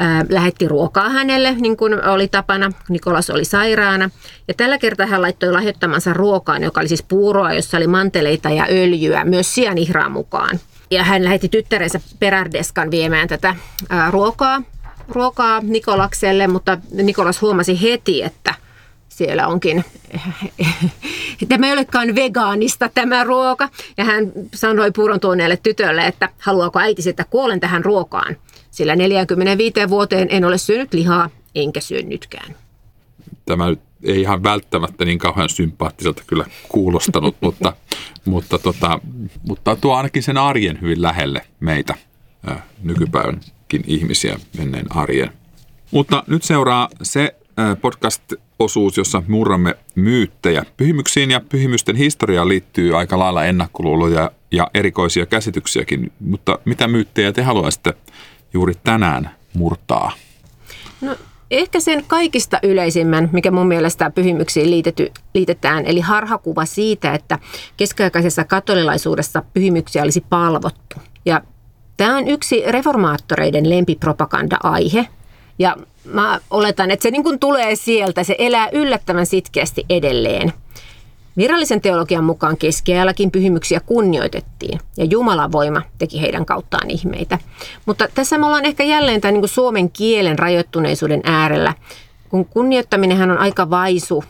äh, 0.00 0.24
lähetti 0.28 0.68
ruokaa 0.68 1.08
hänelle, 1.08 1.54
niin 1.60 1.76
kuin 1.76 2.08
oli 2.08 2.28
tapana. 2.28 2.72
Nikolas 2.88 3.30
oli 3.30 3.44
sairaana. 3.44 4.10
Ja 4.48 4.54
tällä 4.54 4.78
kertaa 4.78 5.06
hän 5.06 5.22
laittoi 5.22 5.52
lahjoittamansa 5.52 6.12
ruokaan, 6.12 6.62
joka 6.62 6.80
oli 6.80 6.88
siis 6.88 7.02
puuroa, 7.02 7.52
jossa 7.52 7.76
oli 7.76 7.86
manteleita 7.86 8.50
ja 8.50 8.66
öljyä, 8.70 9.24
myös 9.24 9.54
sianihraa 9.54 10.08
mukaan. 10.08 10.60
Ja 10.90 11.04
hän 11.04 11.24
lähetti 11.24 11.48
tyttärensä 11.48 12.00
Perardeskan 12.18 12.90
viemään 12.90 13.28
tätä 13.28 13.56
ää, 13.90 14.10
ruokaa, 14.10 14.62
ruokaa 15.08 15.60
Nikolakselle, 15.60 16.46
mutta 16.46 16.78
Nikolas 16.92 17.42
huomasi 17.42 17.82
heti, 17.82 18.22
että 18.22 18.54
siellä 19.08 19.46
onkin, 19.46 19.84
tämä 21.48 21.66
ei 21.66 21.72
olekaan 21.72 22.14
vegaanista 22.14 22.90
tämä 22.94 23.24
ruoka. 23.24 23.68
Ja 23.96 24.04
hän 24.04 24.32
sanoi 24.54 24.90
puuron 24.90 25.20
tuoneelle 25.20 25.56
tytölle, 25.56 26.06
että 26.06 26.28
haluaako 26.38 26.78
äiti, 26.78 27.10
että 27.10 27.24
kuolen 27.30 27.60
tähän 27.60 27.84
ruokaan. 27.84 28.36
Sillä 28.74 28.96
45 28.96 29.88
vuoteen 29.88 30.28
en 30.30 30.44
ole 30.44 30.58
syönyt 30.58 30.94
lihaa, 30.94 31.30
enkä 31.54 31.80
syö 31.80 32.02
nytkään. 32.02 32.54
Tämä 33.46 33.64
ei 34.02 34.20
ihan 34.20 34.42
välttämättä 34.42 35.04
niin 35.04 35.18
kauhean 35.18 35.48
sympaattiselta 35.48 36.22
kyllä 36.26 36.44
kuulostanut, 36.68 37.36
mutta, 37.40 37.72
mutta, 38.24 38.58
tota, 38.58 39.00
mutta 39.48 39.76
tuo 39.76 39.94
ainakin 39.94 40.22
sen 40.22 40.38
arjen 40.38 40.80
hyvin 40.80 41.02
lähelle 41.02 41.40
meitä, 41.60 41.94
nykypäivänkin 42.82 43.84
ihmisiä 43.86 44.38
menneen 44.58 44.96
arjen. 44.96 45.30
Mutta 45.90 46.24
nyt 46.26 46.42
seuraa 46.42 46.88
se 47.02 47.34
podcast-osuus, 47.80 48.96
jossa 48.96 49.22
murramme 49.28 49.74
myyttejä. 49.94 50.64
Pyhimyksiin 50.76 51.30
ja 51.30 51.40
pyhimysten 51.48 51.96
historiaan 51.96 52.48
liittyy 52.48 52.98
aika 52.98 53.18
lailla 53.18 53.44
ennakkoluuloja 53.44 54.30
ja 54.50 54.70
erikoisia 54.74 55.26
käsityksiäkin, 55.26 56.12
mutta 56.20 56.58
mitä 56.64 56.88
myyttejä 56.88 57.32
te 57.32 57.42
haluaisitte 57.42 57.94
juuri 58.54 58.74
tänään 58.84 59.30
murtaa? 59.54 60.12
No 61.00 61.16
ehkä 61.50 61.80
sen 61.80 62.04
kaikista 62.06 62.58
yleisimmän, 62.62 63.30
mikä 63.32 63.50
mun 63.50 63.68
mielestä 63.68 64.10
pyhimyksiin 64.10 64.70
liitety, 64.70 65.12
liitetään, 65.34 65.86
eli 65.86 66.00
harhakuva 66.00 66.64
siitä, 66.64 67.14
että 67.14 67.38
keskiaikaisessa 67.76 68.44
katolilaisuudessa 68.44 69.42
pyhimyksiä 69.54 70.02
olisi 70.02 70.24
palvottu. 70.30 70.96
Ja 71.26 71.40
tämä 71.96 72.16
on 72.16 72.28
yksi 72.28 72.62
reformaattoreiden 72.66 73.70
lempipropaganda-aihe, 73.70 75.08
ja 75.58 75.76
mä 76.04 76.40
oletan, 76.50 76.90
että 76.90 77.02
se 77.02 77.10
niin 77.10 77.22
kuin 77.22 77.38
tulee 77.38 77.76
sieltä, 77.76 78.24
se 78.24 78.36
elää 78.38 78.68
yllättävän 78.72 79.26
sitkeästi 79.26 79.84
edelleen. 79.90 80.52
Virallisen 81.36 81.80
teologian 81.80 82.24
mukaan 82.24 82.56
keskiajallakin 82.56 83.30
pyhimyksiä 83.30 83.80
kunnioitettiin 83.80 84.80
ja 84.96 85.04
Jumalan 85.04 85.52
voima 85.52 85.82
teki 85.98 86.20
heidän 86.20 86.46
kauttaan 86.46 86.90
ihmeitä. 86.90 87.38
Mutta 87.86 88.08
tässä 88.14 88.38
me 88.38 88.46
ollaan 88.46 88.64
ehkä 88.64 88.84
jälleen 88.84 89.20
tämän 89.20 89.34
niin 89.34 89.48
suomen 89.48 89.90
kielen 89.90 90.38
rajoittuneisuuden 90.38 91.20
äärellä, 91.24 91.74
kun 92.28 92.44
kunnioittaminenhan 92.44 93.30
on 93.30 93.38
aika 93.38 93.70
vaisu 93.70 94.24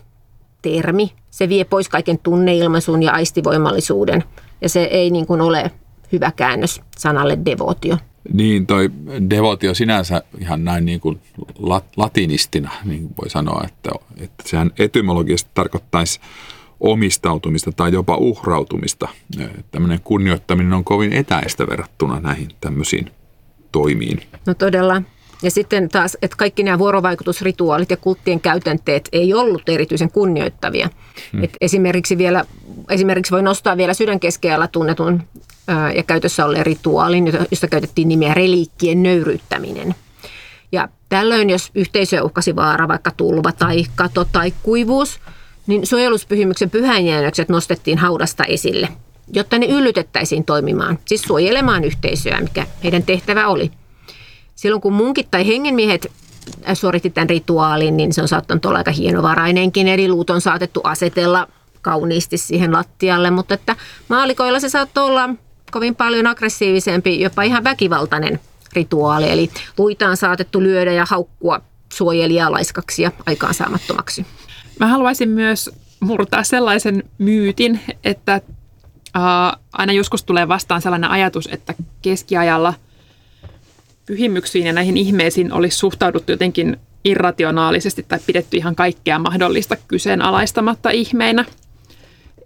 termi. 0.62 1.12
Se 1.30 1.48
vie 1.48 1.64
pois 1.64 1.88
kaiken 1.88 2.18
tunneilmaisun 2.18 3.02
ja 3.02 3.12
aistivoimallisuuden 3.12 4.24
ja 4.60 4.68
se 4.68 4.82
ei 4.82 5.10
niin 5.10 5.26
kuin 5.26 5.40
ole 5.40 5.70
hyvä 6.12 6.32
käännös 6.36 6.80
sanalle 6.98 7.38
devotio. 7.44 7.96
Niin, 8.32 8.66
toi 8.66 8.90
devotio 9.30 9.74
sinänsä 9.74 10.22
ihan 10.38 10.64
näin 10.64 10.84
niin 10.84 11.00
kuin 11.00 11.20
lat, 11.58 11.84
latinistina, 11.96 12.70
niin 12.84 13.08
voi 13.22 13.30
sanoa, 13.30 13.64
että, 13.66 13.90
että 14.16 14.44
sehän 14.46 14.70
etymologisesti 14.78 15.50
tarkoittaisi 15.54 16.20
omistautumista 16.84 17.72
tai 17.72 17.92
jopa 17.92 18.16
uhrautumista. 18.16 19.08
Tämmöinen 19.70 20.00
kunnioittaminen 20.04 20.72
on 20.72 20.84
kovin 20.84 21.12
etäistä 21.12 21.66
verrattuna 21.66 22.20
näihin 22.20 22.48
tämmöisiin 22.60 23.10
toimiin. 23.72 24.22
No 24.46 24.54
todella. 24.54 25.02
Ja 25.42 25.50
sitten 25.50 25.88
taas, 25.88 26.16
että 26.22 26.36
kaikki 26.36 26.62
nämä 26.62 26.78
vuorovaikutusrituaalit 26.78 27.90
ja 27.90 27.96
kulttien 27.96 28.40
käytänteet 28.40 29.08
ei 29.12 29.34
ollut 29.34 29.68
erityisen 29.68 30.10
kunnioittavia. 30.10 30.90
Hmm. 31.32 31.44
Et 31.44 31.56
esimerkiksi, 31.60 32.18
vielä, 32.18 32.44
esimerkiksi 32.90 33.32
voi 33.32 33.42
nostaa 33.42 33.76
vielä 33.76 33.94
sydänkeskeällä 33.94 34.68
tunnetun 34.68 35.22
ja 35.96 36.02
käytössä 36.02 36.44
olleen 36.46 36.66
rituaalin, 36.66 37.32
josta 37.50 37.68
käytettiin 37.68 38.08
nimeä 38.08 38.34
reliikkien 38.34 39.02
nöyryyttäminen. 39.02 39.94
Ja 40.72 40.88
tällöin, 41.08 41.50
jos 41.50 41.70
yhteisö 41.74 42.22
uhkasi 42.22 42.56
vaara, 42.56 42.88
vaikka 42.88 43.10
tulva 43.16 43.52
tai 43.52 43.84
kato 43.94 44.24
tai 44.24 44.52
kuivuus, 44.62 45.20
niin 45.66 45.86
suojeluspyhimyksen 45.86 46.70
pyhäinjäännökset 46.70 47.48
nostettiin 47.48 47.98
haudasta 47.98 48.44
esille, 48.44 48.88
jotta 49.32 49.58
ne 49.58 49.66
yllytettäisiin 49.66 50.44
toimimaan, 50.44 50.98
siis 51.04 51.22
suojelemaan 51.22 51.84
yhteisöä, 51.84 52.40
mikä 52.40 52.66
heidän 52.84 53.02
tehtävä 53.02 53.48
oli. 53.48 53.70
Silloin 54.54 54.82
kun 54.82 54.92
munkit 54.92 55.30
tai 55.30 55.46
hengenmiehet 55.46 56.12
suoritti 56.74 57.10
tämän 57.10 57.30
rituaalin, 57.30 57.96
niin 57.96 58.12
se 58.12 58.22
on 58.22 58.28
saattanut 58.28 58.66
olla 58.66 58.78
aika 58.78 58.90
hienovarainenkin, 58.90 59.88
eli 59.88 60.08
luut 60.08 60.30
on 60.30 60.40
saatettu 60.40 60.80
asetella 60.84 61.48
kauniisti 61.82 62.38
siihen 62.38 62.72
lattialle, 62.72 63.30
mutta 63.30 63.54
että 63.54 63.76
maalikoilla 64.08 64.60
se 64.60 64.68
saattoi 64.68 65.04
olla 65.04 65.30
kovin 65.70 65.94
paljon 65.94 66.26
aggressiivisempi, 66.26 67.20
jopa 67.20 67.42
ihan 67.42 67.64
väkivaltainen 67.64 68.40
rituaali. 68.72 69.30
Eli 69.30 69.50
luita 69.78 70.08
on 70.08 70.16
saatettu 70.16 70.62
lyödä 70.62 70.92
ja 70.92 71.06
haukkua 71.10 71.60
suojelijaa 71.92 72.52
laiskaksi 72.52 73.02
ja 73.02 73.12
aikaansaamattomaksi. 73.26 74.26
Mä 74.80 74.86
haluaisin 74.86 75.28
myös 75.28 75.70
murtaa 76.00 76.44
sellaisen 76.44 77.02
myytin, 77.18 77.80
että 78.04 78.40
uh, 79.16 79.60
aina 79.72 79.92
joskus 79.92 80.24
tulee 80.24 80.48
vastaan 80.48 80.82
sellainen 80.82 81.10
ajatus, 81.10 81.48
että 81.52 81.74
keskiajalla 82.02 82.74
pyhimyksiin 84.06 84.66
ja 84.66 84.72
näihin 84.72 84.96
ihmeisiin 84.96 85.52
olisi 85.52 85.78
suhtauduttu 85.78 86.32
jotenkin 86.32 86.76
irrationaalisesti 87.04 88.02
tai 88.02 88.18
pidetty 88.26 88.56
ihan 88.56 88.74
kaikkea 88.74 89.18
mahdollista 89.18 89.76
kyseenalaistamatta 89.88 90.90
ihmeinä. 90.90 91.44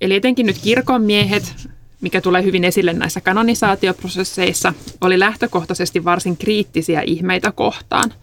Eli 0.00 0.14
etenkin 0.14 0.46
nyt 0.46 0.58
kirkonmiehet 0.62 1.68
mikä 2.00 2.20
tulee 2.20 2.42
hyvin 2.42 2.64
esille 2.64 2.92
näissä 2.92 3.20
kanonisaatioprosesseissa, 3.20 4.74
oli 5.00 5.18
lähtökohtaisesti 5.18 6.04
varsin 6.04 6.36
kriittisiä 6.36 7.00
ihmeitä 7.00 7.52
kohtaan. 7.52 8.14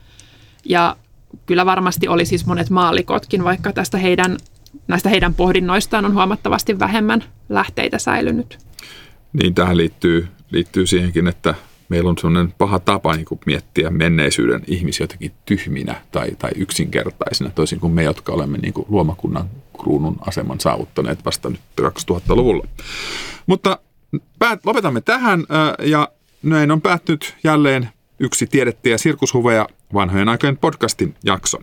Ja 0.65 0.95
kyllä 1.45 1.65
varmasti 1.65 2.07
oli 2.07 2.25
siis 2.25 2.45
monet 2.45 2.69
maalikotkin, 2.69 3.43
vaikka 3.43 3.73
tästä 3.73 3.97
heidän 3.97 4.37
näistä 4.87 5.09
heidän 5.09 5.33
pohdinnoistaan 5.33 6.05
on 6.05 6.13
huomattavasti 6.13 6.79
vähemmän 6.79 7.23
lähteitä 7.49 7.97
säilynyt. 7.97 8.57
Niin 9.33 9.55
tähän 9.55 9.77
liittyy, 9.77 10.27
liittyy 10.51 10.87
siihenkin, 10.87 11.27
että 11.27 11.55
meillä 11.89 12.09
on 12.09 12.17
sellainen 12.17 12.53
paha 12.57 12.79
tapa 12.79 13.15
niin 13.15 13.25
kuin 13.25 13.39
miettiä 13.45 13.89
menneisyyden 13.89 14.63
ihmisiä 14.67 15.03
jotenkin 15.03 15.31
tyhminä 15.45 16.01
tai, 16.11 16.31
tai 16.39 16.51
yksinkertaisina, 16.55 17.49
toisin 17.49 17.79
kuin 17.79 17.93
me, 17.93 18.03
jotka 18.03 18.31
olemme 18.31 18.57
niin 18.57 18.73
kuin 18.73 18.85
luomakunnan 18.89 19.49
kruunun 19.81 20.17
aseman 20.27 20.59
saavuttaneet 20.59 21.25
vasta 21.25 21.49
nyt 21.49 21.59
2000-luvulla. 21.81 22.67
Mutta 23.47 23.79
päät, 24.39 24.65
lopetamme 24.65 25.01
tähän 25.01 25.43
ja 25.79 26.09
näin 26.43 26.71
on 26.71 26.81
päättynyt 26.81 27.35
jälleen 27.43 27.89
yksi 28.19 28.47
tiedettä 28.47 28.89
ja 28.89 28.97
sirkushuveja 28.97 29.67
vanhojen 29.93 30.29
aikojen 30.29 30.57
podcastin 30.57 31.15
jakso. 31.23 31.57